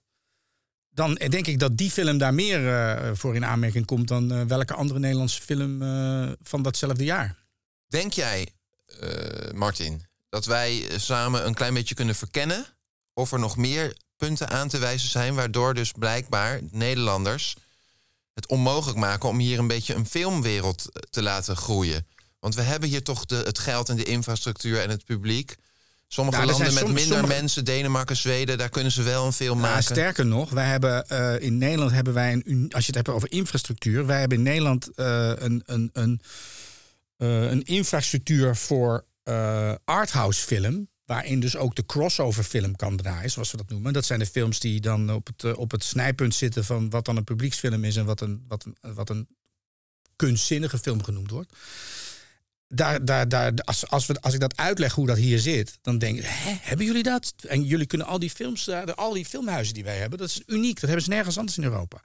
Dan 0.90 1.14
denk 1.14 1.46
ik 1.46 1.58
dat 1.58 1.76
die 1.76 1.90
film 1.90 2.18
daar 2.18 2.34
meer 2.34 2.68
eh, 2.68 3.10
voor 3.14 3.34
in 3.34 3.44
aanmerking 3.44 3.86
komt 3.86 4.08
dan 4.08 4.48
welke 4.48 4.74
andere 4.74 4.98
Nederlandse 4.98 5.42
film 5.42 5.78
van 6.42 6.62
datzelfde 6.62 7.04
jaar. 7.04 7.36
Denk 7.88 8.12
jij, 8.12 8.48
Martin, 9.54 10.02
dat 10.28 10.44
wij 10.44 10.84
samen 10.96 11.46
een 11.46 11.54
klein 11.54 11.74
beetje 11.74 11.94
kunnen 11.94 12.14
verkennen 12.14 12.66
of 13.14 13.32
er 13.32 13.38
nog 13.38 13.56
meer 13.56 13.96
punten 14.16 14.48
aan 14.48 14.68
te 14.68 14.78
wijzen 14.78 15.08
zijn, 15.08 15.34
waardoor 15.34 15.74
dus 15.74 15.92
blijkbaar 15.92 16.60
Nederlanders 16.70 17.56
het 18.40 18.50
onmogelijk 18.50 18.98
maken 18.98 19.28
om 19.28 19.38
hier 19.38 19.58
een 19.58 19.66
beetje 19.66 19.94
een 19.94 20.06
filmwereld 20.06 20.88
eh, 20.92 21.02
te 21.10 21.22
laten 21.22 21.56
groeien? 21.56 22.06
Want 22.40 22.54
we 22.54 22.62
hebben 22.62 22.88
hier 22.88 23.02
toch 23.02 23.24
de, 23.26 23.36
het 23.36 23.58
geld 23.58 23.88
en 23.88 23.96
de 23.96 24.04
infrastructuur 24.04 24.80
en 24.80 24.90
het 24.90 25.04
publiek. 25.04 25.56
Sommige 26.08 26.40
er 26.40 26.46
landen 26.46 26.74
met 26.74 26.84
minder 26.86 27.02
sommige- 27.02 27.26
mensen, 27.40 27.64
Denemarken, 27.64 28.16
Zweden, 28.16 28.58
daar 28.58 28.68
kunnen 28.68 28.92
ze 28.92 29.02
wel 29.02 29.26
een 29.26 29.32
film 29.32 29.58
Nou, 29.58 29.68
maken. 29.68 29.82
sterker 29.82 30.26
nog, 30.26 30.50
wij 30.50 30.66
hebben 30.66 31.08
eh, 31.08 31.40
in 31.40 31.58
Nederland 31.58 31.90
hebben 31.90 32.14
wij 32.14 32.32
een 32.32 32.66
als 32.74 32.86
je 32.86 32.92
het 32.92 33.06
hebt 33.06 33.08
over 33.16 33.32
infrastructuur, 33.32 34.06
wij 34.06 34.20
hebben 34.20 34.38
in 34.38 34.44
Nederland 34.44 34.94
eh, 34.94 35.32
een, 35.36 35.62
een, 35.66 35.90
een, 35.92 36.20
een 37.16 37.62
infrastructuur 37.62 38.56
voor 38.56 39.04
arthouse 39.84 40.42
film. 40.46 40.88
Waarin 41.10 41.40
dus 41.40 41.56
ook 41.56 41.74
de 41.74 41.86
crossover 41.86 42.44
film 42.44 42.76
kan 42.76 42.96
draaien, 42.96 43.30
zoals 43.30 43.50
we 43.50 43.56
dat 43.56 43.68
noemen. 43.68 43.92
Dat 43.92 44.04
zijn 44.04 44.18
de 44.18 44.26
films 44.26 44.60
die 44.60 44.80
dan 44.80 45.12
op 45.12 45.26
het, 45.26 45.44
eh, 45.44 45.58
op 45.58 45.70
het 45.70 45.84
snijpunt 45.84 46.34
zitten 46.34 46.64
van 46.64 46.90
wat 46.90 47.04
dan 47.04 47.16
een 47.16 47.24
publieksfilm 47.24 47.84
is 47.84 47.96
en 47.96 48.04
wat 48.04 48.20
een, 48.20 48.44
wat 48.48 48.64
een, 48.64 48.94
wat 48.94 49.10
een 49.10 49.28
kunstzinnige 50.16 50.78
film 50.78 51.02
genoemd 51.02 51.30
wordt. 51.30 51.52
Daar, 52.68 53.04
daar, 53.04 53.28
daar, 53.28 53.52
als, 53.64 53.88
als, 53.88 54.06
we, 54.06 54.20
als 54.20 54.34
ik 54.34 54.40
dat 54.40 54.56
uitleg 54.56 54.92
hoe 54.92 55.06
dat 55.06 55.16
hier 55.16 55.38
zit, 55.38 55.78
dan 55.82 55.98
denk 55.98 56.18
ik, 56.18 56.24
hè, 56.26 56.56
hebben 56.60 56.86
jullie 56.86 57.02
dat? 57.02 57.34
En 57.48 57.64
jullie 57.64 57.86
kunnen 57.86 58.06
al 58.06 58.18
die 58.18 58.30
films, 58.30 58.68
al 58.94 59.12
die 59.12 59.26
filmhuizen 59.26 59.74
die 59.74 59.84
wij 59.84 59.98
hebben, 59.98 60.18
dat 60.18 60.28
is 60.28 60.42
uniek. 60.46 60.74
Dat 60.74 60.90
hebben 60.90 61.04
ze 61.04 61.10
nergens 61.10 61.38
anders 61.38 61.58
in 61.58 61.64
Europa. 61.64 62.00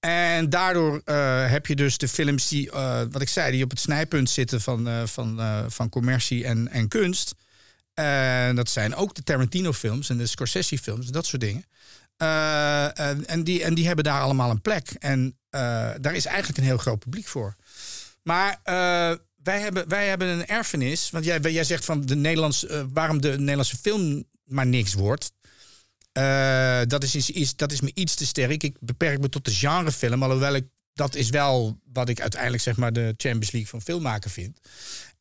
En 0.00 0.50
daardoor 0.50 1.02
eh, 1.04 1.50
heb 1.50 1.66
je 1.66 1.76
dus 1.76 1.98
de 1.98 2.08
films 2.08 2.48
die, 2.48 2.70
eh, 2.70 3.02
wat 3.10 3.22
ik 3.22 3.28
zei, 3.28 3.52
die 3.52 3.64
op 3.64 3.70
het 3.70 3.80
snijpunt 3.80 4.30
zitten 4.30 4.60
van, 4.60 5.08
van, 5.08 5.40
van 5.68 5.88
commercie 5.88 6.44
en, 6.44 6.68
en 6.68 6.88
kunst. 6.88 7.34
En 7.94 8.56
dat 8.56 8.70
zijn 8.70 8.94
ook 8.94 9.14
de 9.14 9.22
Tarantino-films 9.22 10.08
en 10.08 10.16
de 10.16 10.26
Scorsese-films 10.26 11.06
en 11.06 11.12
dat 11.12 11.26
soort 11.26 11.42
dingen. 11.42 11.64
Eh, 12.16 12.98
en, 12.98 13.26
en, 13.26 13.44
die, 13.44 13.64
en 13.64 13.74
die 13.74 13.86
hebben 13.86 14.04
daar 14.04 14.20
allemaal 14.20 14.50
een 14.50 14.60
plek. 14.60 14.90
En 14.98 15.38
eh, 15.50 15.90
daar 16.00 16.14
is 16.14 16.26
eigenlijk 16.26 16.58
een 16.58 16.64
heel 16.64 16.78
groot 16.78 16.98
publiek 16.98 17.26
voor. 17.26 17.56
Maar 18.22 18.60
eh, 18.62 19.16
wij, 19.42 19.60
hebben, 19.60 19.88
wij 19.88 20.08
hebben 20.08 20.28
een 20.28 20.46
erfenis. 20.46 21.10
Want 21.10 21.24
jij, 21.24 21.40
jij 21.40 21.64
zegt 21.64 21.84
van 21.84 22.06
de 22.06 22.16
Nederlands, 22.16 22.66
eh, 22.66 22.82
waarom 22.92 23.20
de 23.20 23.38
Nederlandse 23.38 23.76
film 23.76 24.24
maar 24.44 24.66
niks 24.66 24.94
wordt. 24.94 25.32
Eh, 26.12 26.80
dat, 26.86 27.02
is, 27.02 27.14
is, 27.14 27.30
is, 27.30 27.56
dat 27.56 27.72
is 27.72 27.80
me 27.80 27.90
iets 27.94 28.14
te 28.14 28.26
sterk. 28.26 28.62
Ik 28.62 28.76
beperk 28.80 29.20
me 29.20 29.28
tot 29.28 29.44
de 29.44 29.50
genrefilm. 29.50 30.22
Alhoewel 30.22 30.54
ik, 30.54 30.66
dat 30.94 31.14
is 31.14 31.30
wel 31.30 31.80
wat 31.92 32.08
ik 32.08 32.20
uiteindelijk 32.20 32.62
zeg 32.62 32.76
maar 32.76 32.92
de 32.92 33.14
Champions 33.16 33.50
League 33.50 33.70
van 33.70 33.82
filmmaken 33.82 34.30
vind. 34.30 34.60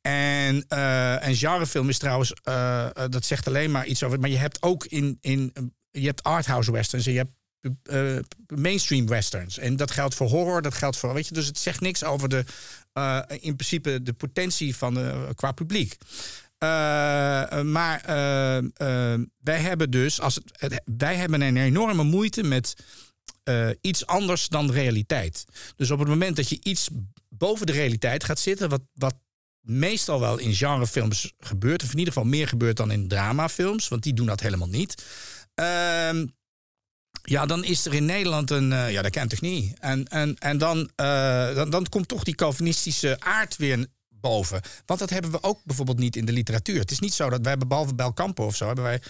En, 0.01 0.65
eh 0.67 1.27
en 1.27 1.35
genrefilm 1.35 1.89
is 1.89 1.97
trouwens, 1.97 2.33
eh, 2.43 2.85
eh, 2.85 2.91
dat 3.09 3.25
zegt 3.25 3.47
alleen 3.47 3.71
maar 3.71 3.85
iets 3.85 4.03
over. 4.03 4.19
Maar 4.19 4.29
je 4.29 4.37
hebt 4.37 4.61
ook 4.61 4.85
in, 4.85 5.17
in 5.21 5.53
je 5.91 6.05
hebt 6.05 6.23
arthouse 6.23 6.71
westerns 6.71 7.05
en 7.05 7.11
je 7.13 7.17
hebt 7.17 7.31
mainstream 8.59 9.07
westerns. 9.07 9.57
En 9.57 9.75
dat 9.75 9.91
geldt 9.91 10.15
voor 10.15 10.27
horror, 10.29 10.61
dat 10.61 10.73
geldt 10.73 10.97
voor, 10.97 11.13
weet 11.13 11.27
je, 11.27 11.33
dus 11.33 11.45
het 11.47 11.57
zegt 11.57 11.79
niks 11.81 12.03
over 12.03 12.29
de, 12.29 12.43
in 13.39 13.55
principe 13.55 14.03
de 14.03 14.13
potentie 14.13 14.75
van 14.75 14.97
qua 15.35 15.51
publiek. 15.51 15.97
Maar 17.63 18.01
wij 19.43 19.59
hebben 19.59 19.91
dus, 19.91 20.21
als 20.21 20.39
het- 20.51 20.81
wij 20.97 21.15
hebben 21.15 21.41
een 21.41 21.57
enorme 21.57 22.03
moeite 22.03 22.43
met 22.43 22.75
eh, 23.43 23.69
iets 23.81 24.05
anders 24.05 24.47
dan 24.47 24.71
realiteit. 24.71 25.45
Dus 25.75 25.91
op 25.91 25.99
het 25.99 26.07
moment 26.07 26.35
dat 26.35 26.49
je 26.49 26.59
iets 26.63 26.89
boven 27.29 27.65
de 27.65 27.71
realiteit 27.71 28.23
gaat 28.23 28.39
zitten, 28.39 28.69
wat, 28.69 28.81
wat 28.93 29.15
meestal 29.61 30.19
wel 30.19 30.37
in 30.37 30.53
genrefilms 30.53 31.33
gebeurt, 31.39 31.83
of 31.83 31.91
in 31.91 31.97
ieder 31.97 32.13
geval 32.13 32.29
meer 32.29 32.47
gebeurt 32.47 32.77
dan 32.77 32.91
in 32.91 33.07
dramafilms, 33.07 33.87
want 33.87 34.03
die 34.03 34.13
doen 34.13 34.25
dat 34.25 34.39
helemaal 34.39 34.67
niet. 34.67 35.05
Ehm, 35.53 36.25
ja, 37.23 37.45
dan 37.45 37.63
is 37.63 37.85
er 37.85 37.93
in 37.93 38.05
Nederland 38.05 38.51
een. 38.51 38.71
eh, 38.71 38.91
ja, 38.91 39.01
dat 39.01 39.11
kent 39.11 39.29
toch 39.29 39.41
niet? 39.41 39.79
En, 39.79 40.07
en, 40.07 40.35
en 40.37 40.57
dan, 40.57 40.91
eh, 40.95 41.55
dan, 41.55 41.69
dan 41.69 41.89
komt 41.89 42.07
toch 42.07 42.23
die 42.23 42.35
Calvinistische 42.35 43.19
aard 43.19 43.55
weer 43.57 43.87
boven. 44.09 44.61
Want 44.85 44.99
dat 44.99 45.09
hebben 45.09 45.31
we 45.31 45.43
ook 45.43 45.63
bijvoorbeeld 45.63 45.99
niet 45.99 46.15
in 46.15 46.25
de 46.25 46.31
literatuur. 46.31 46.79
Het 46.79 46.91
is 46.91 46.99
niet 46.99 47.13
zo 47.13 47.29
dat 47.29 47.41
wij, 47.41 47.57
behalve 47.57 47.95
Belkampo 47.95 48.45
of 48.45 48.55
zo, 48.55 48.65
hebben 48.65 48.83
wij 48.83 49.01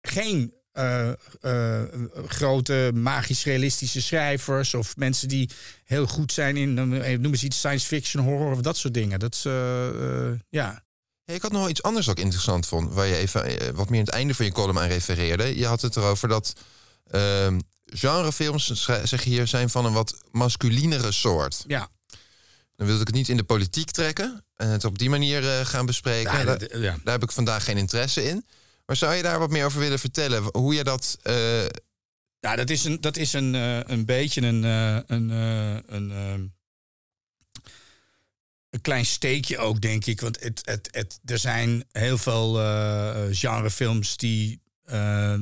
geen. 0.00 0.54
Eh, 0.74 1.08
eh, 1.40 1.82
grote 2.26 2.90
magisch-realistische 2.94 4.02
schrijvers 4.02 4.74
of 4.74 4.96
mensen 4.96 5.28
die 5.28 5.50
heel 5.84 6.06
goed 6.06 6.32
zijn 6.32 6.56
in, 6.56 7.02
eh, 7.02 7.18
noem 7.18 7.32
eens 7.32 7.42
iets, 7.42 7.58
science 7.58 7.86
fiction, 7.86 8.24
horror 8.24 8.52
of 8.52 8.60
dat 8.60 8.76
soort 8.76 8.94
dingen. 8.94 9.18
Dat 9.18 9.34
is, 9.34 9.42
ja. 10.48 10.82
Hey, 11.24 11.34
ik 11.34 11.42
had 11.42 11.52
nog 11.52 11.60
wel 11.60 11.70
iets 11.70 11.82
anders 11.82 12.06
ik 12.08 12.18
interessant 12.18 12.66
vond, 12.66 12.92
waar 12.92 13.06
je 13.06 13.16
even 13.16 13.74
wat 13.74 13.88
meer 13.88 13.98
in 13.98 14.04
het 14.04 14.14
einde 14.14 14.34
van 14.34 14.44
je 14.44 14.52
column 14.52 14.78
aan 14.78 14.88
refereerde. 14.88 15.58
Je 15.58 15.66
had 15.66 15.80
het 15.80 15.96
erover 15.96 16.28
dat 16.28 16.52
ehm, 17.10 17.58
genrefilms, 17.86 18.84
zeg 19.04 19.22
je 19.24 19.30
hier, 19.30 19.46
zijn 19.46 19.70
van 19.70 19.84
een 19.84 19.92
wat 19.92 20.22
masculinere 20.30 21.12
soort. 21.12 21.64
Ja. 21.66 21.88
Dan 22.76 22.86
wilde 22.86 23.00
ik 23.00 23.06
het 23.06 23.16
niet 23.16 23.28
in 23.28 23.36
de 23.36 23.44
politiek 23.44 23.90
trekken 23.90 24.44
en 24.56 24.68
het 24.68 24.84
op 24.84 24.98
die 24.98 25.10
manier 25.10 25.66
gaan 25.66 25.86
bespreken. 25.86 26.32
Ja, 26.38 26.44
daar, 26.44 26.58
dat- 26.58 26.70
ja. 26.72 26.96
daar 27.04 27.14
heb 27.14 27.22
ik 27.22 27.32
vandaag 27.32 27.64
geen 27.64 27.76
interesse 27.78 28.24
in. 28.24 28.44
Maar 28.86 28.96
zou 28.96 29.14
je 29.14 29.22
daar 29.22 29.38
wat 29.38 29.50
meer 29.50 29.64
over 29.64 29.80
willen 29.80 29.98
vertellen? 29.98 30.42
Hoe 30.52 30.74
je 30.74 30.84
dat. 30.84 31.18
eh, 31.22 31.64
Ja, 32.40 32.56
dat 32.56 32.70
is 32.70 32.84
een, 32.84 33.00
dat 33.00 33.16
is 33.16 33.32
een, 33.32 33.54
eh, 33.54 33.78
een 33.84 34.04
beetje 34.04 34.40
een, 34.42 34.64
eh, 34.64 34.98
een, 35.06 35.28
een, 35.94 36.10
eh, 36.10 36.32
een 38.70 38.80
klein 38.80 39.04
steekje 39.06 39.58
ook, 39.58 39.80
denk 39.80 40.04
ik. 40.06 40.20
Want 40.20 40.40
het, 40.42 40.60
het, 40.64 40.88
het, 40.90 41.20
er 41.24 41.38
zijn 41.38 41.84
heel 41.92 42.18
veel 42.18 42.52
genrefilms 43.30 44.16
die, 44.16 44.62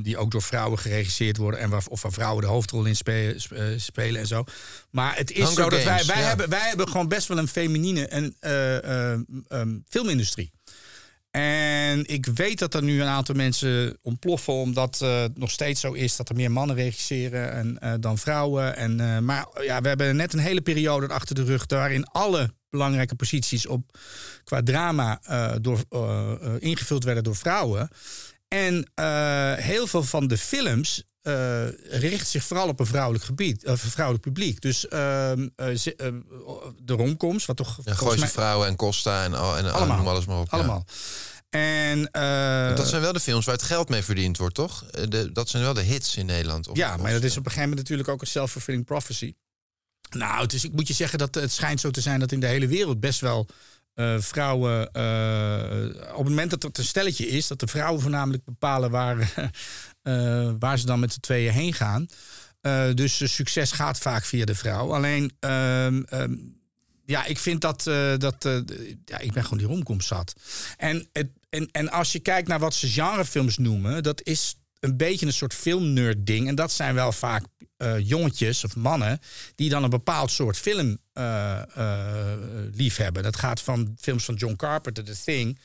die 0.02 0.16
ook 0.16 0.30
door 0.30 0.42
vrouwen 0.42 0.78
geregisseerd 0.78 1.36
worden. 1.36 1.60
En 1.60 1.70
waar, 1.70 1.82
of 1.88 2.02
waar 2.02 2.12
vrouwen 2.12 2.42
de 2.42 2.48
hoofdrol 2.48 2.84
in 2.84 2.96
spe- 2.96 3.34
sp- 3.36 3.52
eh, 3.52 3.66
spelen 3.76 4.20
en 4.20 4.26
zo. 4.26 4.44
Maar 4.90 5.16
het 5.16 5.30
is 5.30 5.36
Hunger 5.36 5.54
zo 5.54 5.68
dat 5.68 5.82
wij, 5.84 6.04
wij, 6.04 6.20
ja. 6.20 6.26
hebben, 6.28 6.48
wij 6.48 6.68
hebben 6.68 6.88
gewoon 6.88 7.08
best 7.08 7.28
wel 7.28 7.38
een 7.38 7.48
feminine 7.48 8.06
en, 8.06 8.36
eh, 8.40 9.12
eh, 9.12 9.20
ehm, 9.48 9.78
filmindustrie. 9.88 10.52
En 11.32 12.06
ik 12.06 12.26
weet 12.26 12.58
dat 12.58 12.74
er 12.74 12.82
nu 12.82 13.00
een 13.00 13.08
aantal 13.08 13.34
mensen 13.34 13.98
ontploffen, 14.02 14.52
omdat 14.52 15.00
eh, 15.00 15.20
het 15.20 15.38
nog 15.38 15.50
steeds 15.50 15.80
zo 15.80 15.92
is 15.92 16.16
dat 16.16 16.28
er 16.28 16.34
meer 16.34 16.50
mannen 16.50 16.76
regisseren 16.76 17.52
en, 17.52 17.78
eh, 17.78 17.92
dan 18.00 18.18
vrouwen. 18.18 18.76
En, 18.76 19.00
eh, 19.00 19.18
maar 19.18 19.46
ja, 19.60 19.80
we 19.80 19.88
hebben 19.88 20.16
net 20.16 20.32
een 20.32 20.38
hele 20.38 20.60
periode 20.60 21.08
achter 21.08 21.34
de 21.34 21.44
rug 21.44 21.64
waarin 21.68 22.04
alle 22.04 22.54
belangrijke 22.70 23.14
posities 23.14 23.66
op, 23.66 23.98
qua 24.44 24.62
drama 24.62 25.20
eh, 25.22 25.54
door, 25.60 25.84
eh, 25.88 26.32
eh, 26.32 26.52
ingevuld 26.58 27.04
werden 27.04 27.24
door 27.24 27.36
vrouwen. 27.36 27.88
En 28.48 28.90
eh, 28.94 29.52
heel 29.54 29.86
veel 29.86 30.02
van 30.02 30.26
de 30.26 30.38
films 30.38 31.04
eh 31.22 31.68
richten 32.00 32.26
zich 32.26 32.44
vooral 32.44 32.68
op 32.68 32.80
een 32.80 32.86
vrouwelijk 32.86 33.24
gebied, 33.24 33.66
een 33.66 33.78
vrouwelijk 33.78 34.24
publiek. 34.24 34.60
Dus 34.60 34.88
ehm, 34.88 35.48
eh, 35.56 35.74
ze- 35.76 35.96
eh, 35.96 36.08
de 36.82 36.92
romcoms, 36.92 37.46
wat 37.46 37.56
toch 37.56 37.78
ja, 37.84 37.94
Gooise 37.94 38.18
mij- 38.18 38.28
vrouwen 38.28 38.68
en 38.68 38.76
Costa 38.76 39.24
en, 39.24 39.34
al, 39.34 39.56
en 39.56 39.64
al- 39.64 39.70
Allemaal. 39.72 40.08
alles 40.08 40.24
maar 40.24 40.38
op. 40.38 40.50
ja. 40.50 40.56
allemaal. 40.56 40.84
En 41.50 42.02
dat 42.76 42.88
zijn 42.88 43.02
wel 43.02 43.12
de 43.12 43.20
films 43.20 43.44
waar 43.44 43.54
het 43.54 43.64
geld 43.64 43.88
mee 43.88 44.02
verdiend 44.02 44.38
wordt, 44.38 44.54
toch? 44.54 44.84
De, 45.08 45.32
dat 45.32 45.48
zijn 45.48 45.62
wel 45.62 45.74
de 45.74 45.82
hits 45.82 46.16
in 46.16 46.26
Nederland. 46.26 46.68
Ja, 46.72 46.96
maar 46.96 47.12
dat 47.12 47.22
is 47.22 47.30
op 47.30 47.36
een 47.36 47.42
gegeven 47.44 47.60
moment 47.68 47.78
natuurlijk 47.80 48.08
ook 48.08 48.20
een 48.20 48.26
self-fulfilling 48.26 48.84
prophecy. 48.84 49.34
Nou, 50.10 50.42
het 50.42 50.52
is, 50.52 50.64
ik 50.64 50.72
moet 50.72 50.88
je 50.88 50.94
zeggen 50.94 51.18
dat 51.18 51.34
het 51.34 51.52
schijnt 51.52 51.80
zo 51.80 51.90
te 51.90 52.00
zijn 52.00 52.20
dat 52.20 52.32
in 52.32 52.40
de 52.40 52.46
hele 52.46 52.66
wereld 52.66 53.00
best 53.00 53.20
wel 53.20 53.46
eh, 53.94 54.18
vrouwen. 54.18 54.92
eh, 54.92 56.10
op 56.10 56.18
het 56.18 56.28
moment 56.28 56.50
dat 56.50 56.62
het 56.62 56.78
een 56.78 56.84
stelletje 56.84 57.26
is, 57.26 57.46
dat 57.46 57.60
de 57.60 57.66
vrouwen 57.66 58.00
voornamelijk 58.00 58.44
bepalen 58.44 58.90
waar, 58.90 59.18
eh, 60.02 60.50
waar 60.58 60.78
ze 60.78 60.86
dan 60.86 61.00
met 61.00 61.12
z'n 61.12 61.20
tweeën 61.20 61.52
heen 61.52 61.74
gaan. 61.74 62.06
Dus 62.94 63.34
succes 63.34 63.72
gaat 63.72 63.98
vaak 63.98 64.24
via 64.24 64.44
de 64.44 64.54
vrouw. 64.54 64.94
Alleen, 64.94 65.32
ehm, 65.40 66.02
ehm, 66.02 66.34
ja, 67.04 67.24
ik 67.24 67.38
vind 67.38 67.60
dat. 67.60 67.82
dat 68.18 68.62
ja, 69.04 69.18
ik 69.18 69.32
ben 69.32 69.42
gewoon 69.42 69.58
die 69.58 69.66
romcom 69.66 70.00
zat. 70.00 70.34
En, 70.76 71.08
het, 71.12 71.28
en, 71.48 71.68
en 71.70 71.90
als 71.90 72.12
je 72.12 72.18
kijkt 72.18 72.48
naar 72.48 72.58
wat 72.58 72.74
ze 72.74 72.88
genrefilms 72.88 73.58
noemen, 73.58 74.02
dat 74.02 74.22
is 74.22 74.56
een 74.80 74.96
beetje 74.96 75.26
een 75.26 75.32
soort 75.32 75.54
filmnerd 75.54 76.26
ding. 76.26 76.48
En 76.48 76.54
dat 76.54 76.72
zijn 76.72 76.94
wel 76.94 77.12
vaak 77.12 77.44
eh, 77.82 78.08
jongetjes 78.08 78.64
of 78.64 78.76
mannen 78.76 79.20
die 79.54 79.70
dan 79.70 79.82
een 79.82 79.90
bepaald 79.90 80.30
soort 80.30 80.56
film 80.56 80.98
eh, 81.12 81.62
eh, 81.76 82.38
lief 82.74 82.96
hebben. 82.96 83.22
Dat 83.22 83.36
gaat 83.36 83.60
van 83.60 83.96
films 84.00 84.24
van 84.24 84.34
John 84.34 84.56
Carpenter, 84.56 85.04
The 85.04 85.22
Thing, 85.24 85.58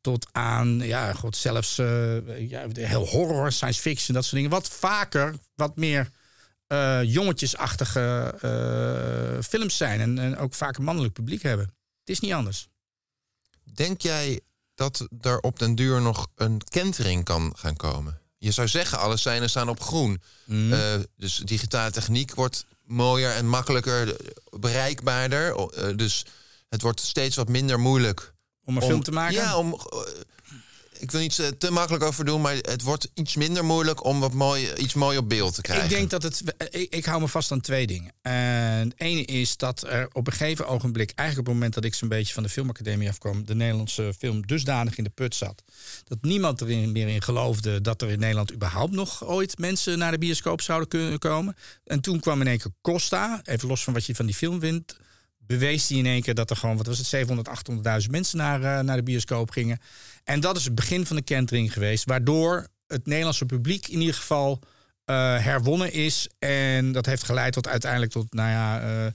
tot 0.00 0.26
aan, 0.32 0.78
ja, 0.78 1.12
god, 1.12 1.36
zelfs 1.36 1.76
ja, 2.38 2.66
heel 2.72 3.06
horror, 3.06 3.52
science 3.52 3.80
fiction, 3.80 4.14
dat 4.14 4.24
soort 4.24 4.36
dingen. 4.36 4.50
Wat 4.50 4.68
vaker, 4.68 5.34
wat 5.54 5.76
meer 5.76 6.10
jongetjesachtige 7.02 8.34
films 9.48 9.76
zijn 9.76 10.00
en, 10.00 10.18
en 10.18 10.36
ook 10.36 10.54
vaak 10.54 10.76
een 10.76 10.84
mannelijk 10.84 11.12
publiek 11.12 11.42
hebben. 11.42 11.66
Het 12.00 12.08
is 12.08 12.20
niet 12.20 12.32
anders. 12.32 12.68
Denk 13.74 14.00
jij 14.00 14.40
dat 14.74 15.08
er 15.20 15.40
op 15.40 15.58
den 15.58 15.74
duur 15.74 16.00
nog 16.00 16.26
een 16.34 16.60
kentering 16.68 17.24
kan 17.24 17.52
gaan 17.56 17.76
komen? 17.76 18.23
Je 18.44 18.50
zou 18.50 18.68
zeggen, 18.68 18.98
alle 18.98 19.16
seinen 19.16 19.50
staan 19.50 19.68
op 19.68 19.80
groen. 19.80 20.22
Mm. 20.44 20.72
Eh, 20.72 20.94
dus 21.16 21.36
digitale 21.36 21.90
techniek 21.90 22.34
wordt 22.34 22.66
mooier 22.82 23.34
en 23.34 23.48
makkelijker, 23.48 24.08
eh, 24.08 24.26
bereikbaarder. 24.60 25.56
Eh, 25.56 25.96
dus 25.96 26.24
het 26.68 26.82
wordt 26.82 27.00
steeds 27.00 27.36
wat 27.36 27.48
minder 27.48 27.80
moeilijk. 27.80 28.34
Om 28.64 28.76
een 28.76 28.82
film 28.82 29.02
te 29.02 29.12
maken? 29.12 29.34
Ja, 29.34 29.56
om... 29.56 29.80
eh, 30.94 31.02
ik 31.02 31.10
wil 31.10 31.20
niet 31.20 31.38
eh, 31.38 31.46
te 31.46 31.70
makkelijk 31.70 32.04
over 32.04 32.24
doen, 32.24 32.40
maar 32.40 32.54
het 32.54 32.82
wordt 32.82 33.10
iets 33.14 33.36
minder 33.36 33.64
moeilijk 33.64 34.04
om 34.04 34.20
wat 34.20 34.32
mooi, 34.32 34.72
iets 34.76 34.94
mooi 34.94 35.18
op 35.18 35.28
beeld 35.28 35.54
te 35.54 35.62
krijgen. 35.62 35.84
Ik 35.84 35.90
denk 35.90 36.10
dat 36.10 36.22
het. 36.22 36.42
Ik, 36.70 36.94
ik 36.94 37.04
hou 37.04 37.20
me 37.20 37.28
vast 37.28 37.52
aan 37.52 37.60
twee 37.60 37.86
dingen. 37.86 38.12
En 38.22 38.88
het 38.88 38.94
ene 38.96 39.24
is 39.24 39.56
dat 39.56 39.82
er 39.82 40.08
op 40.12 40.26
een 40.26 40.32
gegeven 40.32 40.66
ogenblik, 40.66 41.12
eigenlijk 41.14 41.48
op 41.48 41.54
het 41.54 41.54
moment 41.54 41.74
dat 41.74 41.84
ik 41.84 41.94
zo'n 41.94 42.08
beetje 42.08 42.34
van 42.34 42.42
de 42.42 42.48
filmacademie 42.48 43.08
afkwam, 43.08 43.44
de 43.44 43.54
Nederlandse 43.54 44.12
film 44.18 44.46
dusdanig 44.46 44.96
in 44.96 45.04
de 45.04 45.10
put 45.10 45.34
zat. 45.34 45.62
Dat 46.04 46.18
niemand 46.22 46.60
er 46.60 46.66
meer 46.66 47.08
in 47.08 47.22
geloofde 47.22 47.80
dat 47.80 48.02
er 48.02 48.10
in 48.10 48.18
Nederland 48.18 48.52
überhaupt 48.52 48.92
nog 48.92 49.24
ooit 49.24 49.58
mensen 49.58 49.98
naar 49.98 50.10
de 50.10 50.18
bioscoop 50.18 50.60
zouden 50.60 50.88
kunnen 50.88 51.18
komen. 51.18 51.56
En 51.84 52.00
toen 52.00 52.20
kwam 52.20 52.40
in 52.40 52.46
één 52.46 52.58
keer 52.58 52.72
Costa, 52.80 53.40
even 53.44 53.68
los 53.68 53.84
van 53.84 53.92
wat 53.92 54.04
je 54.04 54.14
van 54.14 54.26
die 54.26 54.34
film 54.34 54.60
vindt. 54.60 54.96
Bewees 55.46 55.88
hij 55.88 55.98
in 55.98 56.06
één 56.06 56.22
keer 56.22 56.34
dat 56.34 56.50
er 56.50 56.56
gewoon, 56.56 56.76
wat 56.76 56.86
was 56.86 56.98
het, 56.98 57.06
700, 57.06 57.48
800.000 58.04 58.10
mensen 58.10 58.38
naar, 58.38 58.62
eh, 58.62 58.84
naar 58.84 58.96
de 58.96 59.02
bioscoop 59.02 59.50
gingen. 59.50 59.80
En 60.24 60.40
dat 60.40 60.56
is 60.56 60.64
het 60.64 60.74
begin 60.74 61.06
van 61.06 61.16
de 61.16 61.22
kentering 61.22 61.72
geweest, 61.72 62.04
waardoor 62.04 62.68
het 62.86 63.06
Nederlandse 63.06 63.46
publiek 63.46 63.88
in 63.88 64.00
ieder 64.00 64.14
geval 64.14 64.60
eh, 65.04 65.14
herwonnen 65.38 65.92
is. 65.92 66.28
En 66.38 66.92
dat 66.92 67.06
heeft 67.06 67.24
geleid 67.24 67.52
tot 67.52 67.68
uiteindelijk 67.68 68.12
tot, 68.12 68.34
nou 68.34 68.50
ja, 68.50 68.80
eh, 68.80 69.12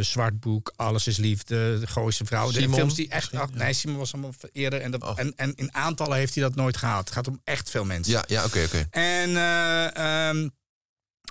Zwart 0.00 0.40
Boek, 0.40 0.72
Alles 0.76 1.06
is 1.06 1.16
Liefde, 1.16 1.78
De 1.80 1.86
Gooise 1.86 2.24
Vrouw. 2.24 2.50
De 2.50 2.60
Simon 2.60 2.74
films 2.74 2.94
die 2.94 3.08
echt... 3.08 3.34
ach, 3.34 3.50
nee, 3.50 3.72
Simon 3.72 3.96
was 3.96 4.12
allemaal 4.12 4.32
eerder. 4.52 4.80
En, 4.80 4.90
dat, 4.90 5.18
en, 5.18 5.32
en 5.36 5.52
in 5.54 5.74
aantallen 5.74 6.16
heeft 6.16 6.34
hij 6.34 6.42
dat 6.42 6.54
nooit 6.54 6.76
gehaald. 6.76 7.04
Het 7.04 7.14
gaat 7.14 7.28
om 7.28 7.40
echt 7.44 7.70
veel 7.70 7.84
mensen. 7.84 8.12
Ja, 8.12 8.24
ja 8.26 8.44
oké, 8.44 8.62
oké. 8.64 8.86
En, 8.90 9.36
eh, 9.36 10.28
ehm, 10.28 10.48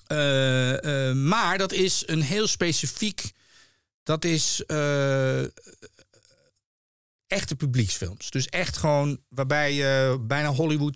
eh, 0.08 1.10
eh, 1.10 1.16
maar 1.16 1.58
dat 1.58 1.72
is 1.72 2.04
een 2.06 2.22
heel 2.22 2.48
specifiek. 2.48 3.32
Dat 4.08 4.26
is 4.26 4.66
eh, 4.66 5.42
echte 7.28 7.56
publieksfilms. 7.58 8.30
Dus 8.30 8.46
echt 8.48 8.78
gewoon 8.78 9.20
waarbij 9.30 9.74
je 9.74 10.20
bijna 10.22 10.50
Hollywood 10.50 10.96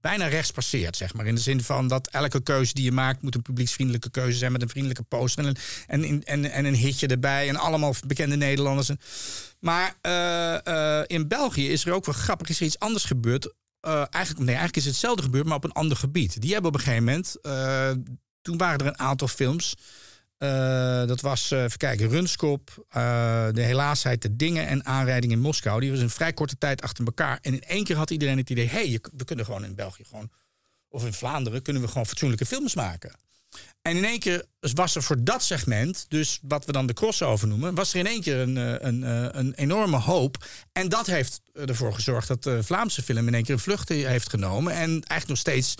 bijna 0.00 0.26
rechts 0.26 0.50
passeert, 0.50 0.96
zeg 0.96 1.14
maar. 1.14 1.26
In 1.26 1.34
de 1.34 1.40
zin 1.40 1.62
van 1.62 1.88
dat 1.88 2.08
elke 2.08 2.42
keuze 2.42 2.74
die 2.74 2.84
je 2.84 2.92
maakt... 2.92 3.22
moet 3.22 3.34
een 3.34 3.42
publieksvriendelijke 3.42 4.10
keuze 4.10 4.38
zijn... 4.38 4.52
met 4.52 4.62
een 4.62 4.68
vriendelijke 4.68 5.02
poster 5.02 5.44
en, 5.46 5.56
een- 5.86 6.02
en, 6.06 6.24
en, 6.24 6.50
en 6.50 6.64
een 6.64 6.74
hitje 6.74 7.06
erbij... 7.06 7.48
en 7.48 7.56
allemaal 7.56 7.94
bekende 8.06 8.36
Nederlanders. 8.36 8.90
Maar 9.60 9.94
eh, 10.00 10.66
eh, 11.00 11.04
in 11.06 11.28
België 11.28 11.68
is 11.70 11.84
er 11.86 11.92
ook 11.92 12.04
wel 12.06 12.14
grappig... 12.14 12.48
is 12.48 12.60
er 12.60 12.66
iets 12.66 12.78
anders 12.78 13.04
gebeurd. 13.04 13.54
Eigenlijk, 13.80 14.38
nee, 14.38 14.46
eigenlijk 14.56 14.76
is 14.76 14.84
het 14.84 14.92
hetzelfde 14.92 15.22
gebeurd, 15.22 15.46
maar 15.46 15.56
op 15.56 15.64
een 15.64 15.72
ander 15.72 15.96
gebied. 15.96 16.40
Die 16.40 16.52
hebben 16.52 16.70
op 16.70 16.76
een 16.76 16.82
gegeven 16.82 17.04
moment... 17.04 17.36
toen 18.42 18.56
waren 18.56 18.78
er 18.78 18.86
een 18.86 18.98
aantal 18.98 19.28
films... 19.28 19.74
Eh, 20.38 21.06
dat 21.06 21.20
was, 21.20 21.50
eh, 21.50 21.64
even 21.78 22.08
Runskop, 22.08 22.86
eh, 22.88 23.48
De 23.52 23.62
Helaasheid, 23.62 24.22
De 24.22 24.36
Dingen 24.36 24.66
en 24.66 24.84
Aanrijding 24.84 25.32
in 25.32 25.40
Moskou. 25.40 25.80
Die 25.80 25.90
was 25.90 26.00
in 26.00 26.10
vrij 26.10 26.32
korte 26.32 26.58
tijd 26.58 26.82
achter 26.82 27.04
elkaar. 27.04 27.38
En 27.42 27.52
in 27.52 27.62
één 27.62 27.84
keer 27.84 27.96
had 27.96 28.10
iedereen 28.10 28.36
het 28.36 28.50
idee... 28.50 28.68
hey, 28.68 29.00
we 29.16 29.24
kunnen 29.24 29.44
gewoon 29.44 29.64
in 29.64 29.74
België 29.74 30.04
gewoon... 30.04 30.30
of 30.88 31.04
in 31.04 31.12
Vlaanderen 31.12 31.62
kunnen 31.62 31.82
we 31.82 31.88
gewoon 31.88 32.06
fatsoenlijke 32.06 32.46
films 32.46 32.74
maken. 32.74 33.12
En 33.82 33.96
in 33.96 34.04
één 34.04 34.18
keer 34.18 34.44
was 34.60 34.94
er 34.94 35.02
voor 35.02 35.24
dat 35.24 35.42
segment, 35.42 36.06
dus 36.08 36.38
wat 36.42 36.64
we 36.64 36.72
dan 36.72 36.86
de 36.86 36.92
crossover 36.92 37.48
noemen... 37.48 37.74
was 37.74 37.92
er 37.92 37.98
in 37.98 38.06
één 38.06 38.20
keer 38.20 38.38
een, 38.38 38.56
een, 38.86 39.02
een 39.38 39.54
enorme 39.54 39.96
hoop. 39.96 40.46
En 40.72 40.88
dat 40.88 41.06
heeft 41.06 41.40
ervoor 41.52 41.94
gezorgd 41.94 42.28
dat 42.28 42.42
de 42.42 42.62
Vlaamse 42.62 43.02
film 43.02 43.26
in 43.26 43.34
één 43.34 43.44
keer 43.44 43.54
een 43.54 43.60
vlucht 43.60 43.88
heeft 43.88 44.30
genomen. 44.30 44.72
En 44.72 44.88
eigenlijk 44.88 45.28
nog 45.28 45.38
steeds... 45.38 45.74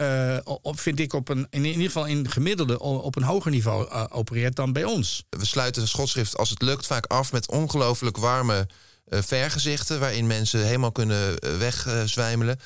eh, 0.00 0.38
op, 0.44 0.80
vind 0.80 1.00
ik 1.00 1.12
op 1.12 1.28
een, 1.28 1.46
in 1.50 1.64
ieder 1.64 1.82
geval 1.84 2.06
in 2.06 2.30
gemiddelde 2.30 2.78
op 2.78 3.16
een 3.16 3.22
hoger 3.22 3.50
niveau 3.50 3.88
eh, 3.90 4.04
opereert 4.10 4.56
dan 4.56 4.72
bij 4.72 4.84
ons. 4.84 5.24
We 5.28 5.44
sluiten 5.46 5.82
de 5.82 5.88
schotschrift, 5.88 6.36
als 6.36 6.50
het 6.50 6.62
lukt, 6.62 6.86
vaak 6.86 7.06
af 7.06 7.32
met 7.32 7.48
ongelooflijk 7.48 8.16
warme 8.16 8.68
eh, 9.04 9.22
vergezichten... 9.22 10.00
waarin 10.00 10.26
mensen 10.26 10.66
helemaal 10.66 10.92
kunnen 10.92 11.58
wegzwijmelen. 11.58 12.58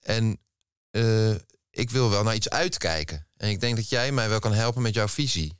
en 0.00 0.38
ik 1.70 1.90
wil 1.90 2.10
wel 2.10 2.22
naar 2.22 2.34
iets 2.34 2.48
uitkijken. 2.50 3.26
En 3.36 3.48
ik 3.48 3.60
denk 3.60 3.76
dat 3.76 3.88
jij 3.88 4.12
mij 4.12 4.28
wel 4.28 4.38
kan 4.38 4.52
helpen 4.52 4.82
met 4.82 4.94
jouw 4.94 5.08
visie. 5.08 5.58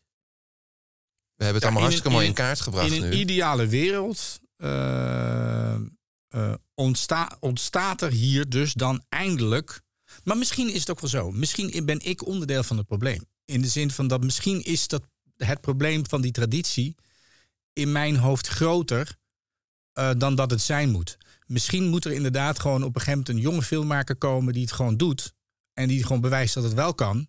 We 1.34 1.44
hebben 1.44 1.54
het 1.54 1.62
Ja, 1.62 1.68
allemaal 1.68 1.82
hartstikke 1.82 2.08
een- 2.08 2.14
mooi 2.14 2.24
in 2.26 2.30
in 2.30 2.36
kaart 2.44 2.60
gebracht 2.60 2.90
In 2.92 3.02
een 3.02 3.08
nu. 3.08 3.16
ideale 3.16 3.66
wereld 3.66 4.40
ontsta- 6.74 7.36
ontstaat 7.40 8.02
er 8.02 8.10
hier 8.10 8.48
dus 8.48 8.72
dan 8.72 9.04
eindelijk. 9.08 9.84
Maar 10.24 10.36
misschien 10.36 10.72
is 10.72 10.80
het 10.80 10.90
ook 10.90 11.00
wel 11.00 11.10
zo. 11.10 11.30
Misschien 11.30 11.84
ben 11.84 12.00
ik 12.04 12.26
onderdeel 12.26 12.62
van 12.62 12.76
het 12.76 12.86
probleem. 12.86 13.24
In 13.44 13.62
de 13.62 13.68
zin 13.68 13.90
van 13.90 14.08
dat 14.08 14.24
misschien 14.24 14.64
is 14.64 14.88
dat 14.88 15.02
het 15.36 15.60
probleem 15.60 16.08
van 16.08 16.20
die 16.20 16.32
traditie 16.32 16.94
in 17.72 17.92
mijn 17.92 18.16
hoofd 18.16 18.46
groter 18.46 19.16
eh, 19.92 20.10
dan 20.18 20.34
dat 20.34 20.50
het 20.50 20.60
zijn 20.60 20.90
moet. 20.90 21.18
Misschien 21.46 21.88
moet 21.88 22.04
er 22.04 22.12
inderdaad 22.12 22.58
gewoon 22.58 22.82
op 22.82 22.94
een 22.94 23.00
gegeven 23.00 23.18
moment 23.18 23.28
een 23.28 23.50
jonge 23.50 23.62
filmmaker 23.62 24.16
komen 24.16 24.52
die 24.52 24.62
het 24.62 24.72
gewoon 24.72 24.96
doet. 24.96 25.34
En 25.72 25.88
die 25.88 26.02
gewoon 26.02 26.20
bewijst 26.20 26.54
dat 26.54 26.64
het 26.64 26.74
wel 26.74 26.94
kan. 26.94 27.28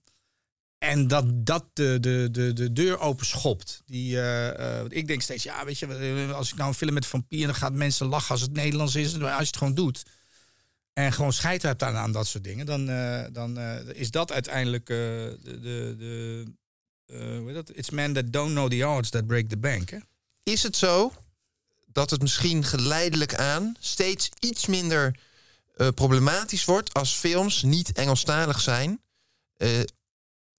En 0.78 1.08
dat 1.08 1.46
dat 1.46 1.66
de, 1.74 1.98
de, 2.00 2.28
de, 2.32 2.54
de 2.54 2.74
deur 2.74 3.00
open 3.00 3.26
schopt. 3.26 3.82
Die, 3.86 4.20
eh, 4.20 4.80
eh, 4.80 4.86
ik 4.90 5.08
denk 5.08 5.22
steeds, 5.22 5.44
ja, 5.44 5.66
weet 5.66 5.80
je, 5.80 6.34
als 6.34 6.50
ik 6.52 6.56
nou 6.56 6.70
een 6.70 6.76
film 6.76 6.94
met 6.94 7.06
vampier... 7.06 7.46
dan 7.46 7.56
gaan 7.56 7.78
mensen 7.78 8.08
lachen 8.08 8.30
als 8.30 8.42
het 8.42 8.54
Nederlands 8.54 8.96
is. 8.96 9.14
Als 9.14 9.22
je 9.22 9.46
het 9.46 9.58
gewoon 9.58 9.74
doet 9.74 10.04
en 10.98 11.14
gewoon 11.14 11.34
scheid 11.34 11.62
hebt 11.62 11.84
aan, 11.84 11.96
aan 11.96 12.12
dat 12.12 12.28
soort 12.28 12.44
dingen... 12.44 12.66
dan, 12.66 12.90
eh, 12.90 13.24
dan 13.32 13.58
eh, 13.58 13.76
is 13.94 14.12
dat 14.12 14.32
uiteindelijk 14.32 14.90
eh, 14.90 14.96
de... 14.96 15.38
de, 15.44 15.96
de 15.98 16.46
hoe 17.06 17.44
heet 17.46 17.54
dat? 17.54 17.72
It's 17.76 17.90
men 17.90 18.14
that 18.14 18.34
don't 18.34 18.52
know 18.52 18.70
the 18.70 18.88
odds 18.88 19.10
that 19.10 19.28
break 19.28 19.50
the 19.50 19.58
bank. 19.58 19.90
Hè? 19.90 19.98
Is 20.44 20.64
het 20.64 20.76
zo 20.76 21.14
dat 21.86 22.10
het 22.10 22.22
misschien 22.22 22.64
geleidelijk 22.64 23.36
aan 23.36 23.76
steeds 23.80 24.30
iets 24.40 24.66
minder 24.66 25.20
problematisch 25.96 26.66
wordt 26.66 26.94
als 26.94 27.14
films 27.14 27.62
niet 27.64 27.92
Engelstalig 27.92 28.62
zijn? 28.62 29.02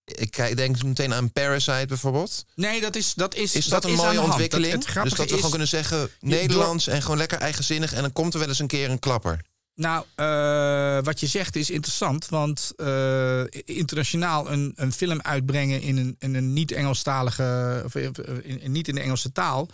Ik 0.04 0.56
denk 0.56 0.82
meteen 0.82 1.14
aan 1.14 1.32
Parasite 1.32 1.86
bijvoorbeeld. 1.86 2.44
Nee, 2.54 2.80
dat 2.80 2.96
is, 2.96 3.14
dat 3.14 3.34
is, 3.34 3.54
Is 3.54 3.66
dat, 3.66 3.84
een 3.84 3.90
is 3.90 3.96
mooie 3.96 4.20
ontwikkeling? 4.20 4.72
Dat, 4.72 5.04
dus 5.04 5.14
dat 5.14 5.18
we 5.18 5.24
is- 5.24 5.34
gewoon 5.34 5.50
kunnen 5.50 5.68
zeggen 5.68 6.10
Nederlands 6.20 6.86
en 6.86 7.02
gewoon 7.02 7.18
lekker 7.18 7.38
eigenzinnig 7.38 7.92
en 7.92 8.02
dan 8.02 8.12
komt 8.12 8.32
er 8.32 8.38
wel 8.38 8.48
eens 8.48 8.58
een 8.58 8.66
keer 8.66 8.90
een 8.90 8.98
klapper. 8.98 9.40
Nou, 9.78 10.04
eh, 10.14 10.98
wat 11.02 11.20
je 11.20 11.26
zegt 11.26 11.56
is 11.56 11.70
interessant, 11.70 12.28
want 12.28 12.72
eh, 12.76 13.42
internationaal 13.64 14.50
een, 14.52 14.72
een 14.76 14.92
film 14.92 15.20
uitbrengen 15.22 15.80
in 15.80 15.96
een, 16.18 16.34
een 16.34 16.52
niet-Engelstalige, 16.52 17.82
of 17.84 17.94
in, 17.94 18.12
in- 18.60 18.72
niet 18.72 18.88
in 18.88 18.94
de 18.94 19.00
Engelse 19.00 19.32
taal, 19.32 19.68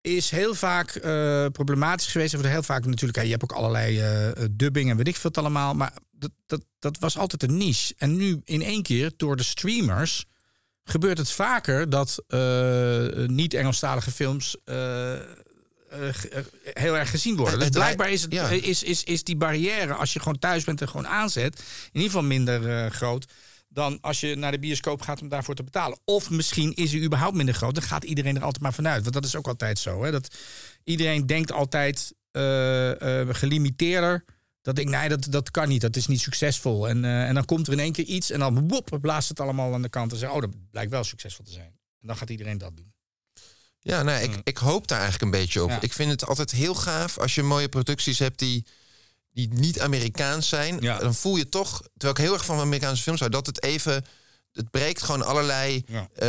is 0.00 0.30
heel 0.30 0.54
vaak 0.54 0.90
eh, 0.90 1.46
problematisch 1.52 2.06
geweest. 2.06 2.32
Wordt 2.32 2.48
heel 2.48 2.62
vaak 2.62 2.84
natuurlijk, 2.86 3.22
je 3.24 3.30
hebt 3.30 3.42
ook 3.42 3.52
allerlei 3.52 4.00
eh, 4.00 4.44
dubbing 4.50 4.90
en 4.90 4.96
weet 4.96 5.08
ik 5.08 5.16
veel 5.16 5.30
het 5.30 5.38
allemaal, 5.38 5.74
maar 5.74 5.92
dat, 6.10 6.30
dat, 6.46 6.64
dat 6.78 6.98
was 6.98 7.18
altijd 7.18 7.42
een 7.42 7.56
niche. 7.56 7.94
En 7.98 8.16
nu 8.16 8.40
in 8.44 8.62
één 8.62 8.82
keer 8.82 9.12
door 9.16 9.36
de 9.36 9.42
streamers 9.42 10.24
gebeurt 10.84 11.18
het 11.18 11.30
vaker 11.30 11.90
dat 11.90 12.22
eh, 12.28 13.06
niet-Engelstalige 13.26 14.10
films 14.10 14.56
eh, 14.64 15.14
eh, 15.14 15.20
eh, 15.20 15.26
heel 16.72 16.96
erg 16.96 17.10
gezien 17.10 17.36
worden. 17.36 17.58
Dus 17.58 17.68
blijkbaar 17.68 18.10
is, 18.10 18.22
het, 18.22 18.32
ja. 18.32 18.48
is, 18.48 18.82
is, 18.82 19.04
is 19.04 19.24
die 19.24 19.36
barrière, 19.36 19.94
als 19.94 20.12
je 20.12 20.18
gewoon 20.18 20.38
thuis 20.38 20.64
bent 20.64 20.80
en 20.80 20.88
gewoon 20.88 21.08
aanzet, 21.08 21.58
in 21.58 22.00
ieder 22.00 22.10
geval 22.10 22.24
minder 22.24 22.68
eh, 22.68 22.90
groot 22.90 23.26
dan 23.76 23.98
als 24.00 24.20
je 24.20 24.34
naar 24.34 24.50
de 24.50 24.58
bioscoop 24.58 25.02
gaat 25.02 25.20
om 25.20 25.28
daarvoor 25.28 25.54
te 25.54 25.62
betalen. 25.62 25.98
Of 26.04 26.30
misschien 26.30 26.74
is 26.74 26.92
hij 26.92 27.02
überhaupt 27.02 27.36
minder 27.36 27.54
groot. 27.54 27.74
Dan 27.74 27.82
gaat 27.82 28.04
iedereen 28.04 28.36
er 28.36 28.42
altijd 28.42 28.62
maar 28.62 28.74
vanuit. 28.74 29.02
Want 29.02 29.14
dat 29.14 29.24
is 29.24 29.36
ook 29.36 29.46
altijd 29.46 29.78
zo. 29.78 30.04
Hè? 30.04 30.10
Dat 30.10 30.36
iedereen 30.84 31.26
denkt 31.26 31.52
altijd 31.52 32.14
eh, 32.30 33.20
eh, 33.20 33.28
gelimiteerder. 33.34 34.24
Dat 34.62 34.78
ik, 34.78 34.88
nee, 34.88 35.08
dat, 35.08 35.26
dat 35.30 35.50
kan 35.50 35.68
niet. 35.68 35.80
Dat 35.80 35.96
is 35.96 36.06
niet 36.06 36.20
succesvol. 36.20 36.88
En, 36.88 37.04
eh, 37.04 37.28
en 37.28 37.34
dan 37.34 37.44
komt 37.44 37.66
er 37.66 37.72
in 37.72 37.78
één 37.78 37.92
keer 37.92 38.04
iets 38.04 38.30
en 38.30 38.38
dan 38.38 38.68
wop, 38.68 38.98
blaast 39.00 39.28
het 39.28 39.40
allemaal 39.40 39.74
aan 39.74 39.82
de 39.82 39.88
kant. 39.88 40.12
En 40.12 40.18
zegt, 40.18 40.32
oh, 40.32 40.40
dat 40.40 40.70
blijkt 40.70 40.90
wel 40.90 41.04
succesvol 41.04 41.44
te 41.44 41.52
zijn. 41.52 41.78
En 42.00 42.06
dan 42.06 42.16
gaat 42.16 42.30
iedereen 42.30 42.58
dat 42.58 42.76
doen. 42.76 42.94
Ja, 43.86 44.02
nou, 44.02 44.22
ik, 44.22 44.36
ik 44.44 44.56
hoop 44.58 44.88
daar 44.88 45.00
eigenlijk 45.00 45.32
een 45.32 45.40
beetje 45.40 45.62
op. 45.62 45.70
Ja. 45.70 45.80
Ik 45.80 45.92
vind 45.92 46.10
het 46.10 46.26
altijd 46.26 46.50
heel 46.50 46.74
gaaf 46.74 47.18
als 47.18 47.34
je 47.34 47.42
mooie 47.42 47.68
producties 47.68 48.18
hebt 48.18 48.38
die, 48.38 48.64
die 49.32 49.48
niet 49.52 49.80
Amerikaans 49.80 50.48
zijn. 50.48 50.76
Ja. 50.80 50.98
Dan 50.98 51.14
voel 51.14 51.36
je 51.36 51.48
toch, 51.48 51.82
terwijl 51.96 52.12
ik 52.18 52.24
heel 52.24 52.32
erg 52.34 52.44
van 52.44 52.58
Amerikaanse 52.60 53.02
films 53.02 53.18
hou, 53.20 53.30
dat 53.32 53.46
het 53.46 53.62
even, 53.62 54.04
het 54.52 54.70
breekt 54.70 55.02
gewoon 55.02 55.22
allerlei 55.24 55.84
Ja. 55.86 56.08
eh, 56.14 56.28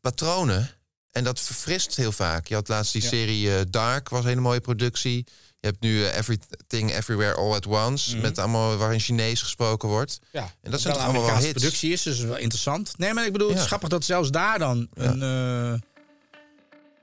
patronen. 0.00 0.70
En 1.10 1.24
dat 1.24 1.40
verfrist 1.40 1.96
heel 1.96 2.12
vaak. 2.12 2.46
Je 2.46 2.54
had 2.54 2.68
laatst 2.68 2.92
die 2.92 3.02
serie 3.02 3.54
eh, 3.56 3.60
Dark, 3.70 4.08
was 4.08 4.22
een 4.22 4.28
hele 4.28 4.40
mooie 4.40 4.60
productie. 4.60 5.24
Je 5.60 5.66
hebt 5.70 5.80
nu 5.80 6.04
eh, 6.04 6.16
Everything 6.16 6.92
Everywhere 6.94 7.34
All 7.34 7.52
at 7.52 7.66
Once, 7.66 8.12
Mhm. 8.12 8.20
met 8.22 8.38
allemaal 8.38 8.76
waarin 8.76 9.00
Chinees 9.00 9.42
gesproken 9.42 9.88
wordt. 9.88 10.18
Ja, 10.32 10.52
En 10.62 10.70
dat 10.70 10.80
zijn 10.80 10.94
allemaal 10.96 11.24
wel 11.26 11.36
hits. 11.36 11.52
productie 11.52 11.92
is, 11.92 12.02
dus 12.02 12.20
wel 12.20 12.36
interessant. 12.36 12.98
Nee, 12.98 13.12
maar 13.14 13.26
ik 13.26 13.32
bedoel, 13.32 13.48
het 13.48 13.58
is 13.58 13.66
grappig 13.66 13.88
dat 13.88 14.04
zelfs 14.04 14.30
daar 14.30 14.58
dan 14.58 14.88
een... 14.94 15.82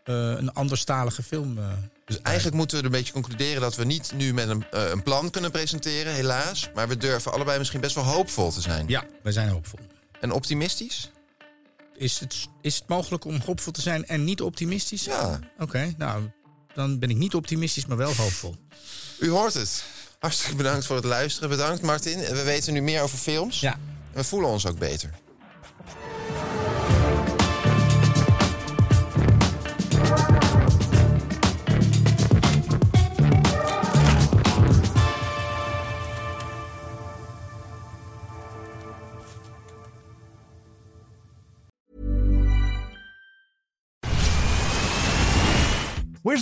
eh, 0.04 0.16
een 0.16 0.54
anderstalige 0.54 1.24
film. 1.24 1.58
eh. 1.58 1.66
Dus 2.06 2.22
eigenlijk 2.22 2.56
moeten 2.56 2.78
we 2.80 2.86
een 2.86 2.92
beetje 2.92 3.14
concluderen 3.14 3.62
dat 3.62 3.76
we 3.76 3.84
niet 3.86 4.12
nu 4.16 4.34
met 4.34 4.50
een, 4.50 4.66
eh, 4.72 4.90
een 4.90 5.04
plan 5.04 5.30
kunnen 5.30 5.52
presenteren, 5.52 6.14
helaas. 6.14 6.70
Maar 6.76 6.88
we 6.88 6.98
durven 6.98 7.34
allebei 7.34 7.58
misschien 7.58 7.82
best 7.82 7.96
wel 7.96 8.04
hoopvol 8.04 8.52
te 8.52 8.62
zijn. 8.62 8.88
Ja, 8.88 9.06
wij 9.24 9.32
zijn 9.32 9.50
hoopvol. 9.50 9.80
En 10.20 10.32
optimistisch? 10.32 11.12
Is 11.96 12.20
het, 12.20 12.48
is 12.62 12.76
het 12.76 12.88
mogelijk 12.88 13.26
om 13.26 13.42
hoopvol 13.46 13.72
te 13.74 13.82
zijn 13.82 14.06
en 14.06 14.24
niet 14.24 14.42
optimistisch? 14.42 15.04
Ja. 15.04 15.40
Oké, 15.60 15.94
nou, 15.98 16.30
dan 16.74 17.00
ben 17.00 17.10
ik 17.10 17.18
niet 17.18 17.36
optimistisch, 17.36 17.86
maar 17.86 17.98
wel 17.98 18.16
hoopvol. 18.16 18.56
U 19.20 19.30
hoort 19.30 19.54
het. 19.54 19.84
Hartstikke 20.20 20.56
bedankt 20.56 20.86
voor 20.86 20.96
het 20.96 21.06
luisteren. 21.06 21.50
Bedankt, 21.50 21.82
Martin. 21.82 22.20
We 22.20 22.44
weten 22.44 22.74
nu 22.74 22.82
meer 22.82 23.02
over 23.02 23.18
films. 23.18 23.60
Ja. 23.60 23.74
En 23.74 23.80
we 24.14 24.24
voelen 24.24 24.50
ons 24.50 24.66
ook 24.68 24.78
beter. 24.80 25.10
Where's 46.32 46.41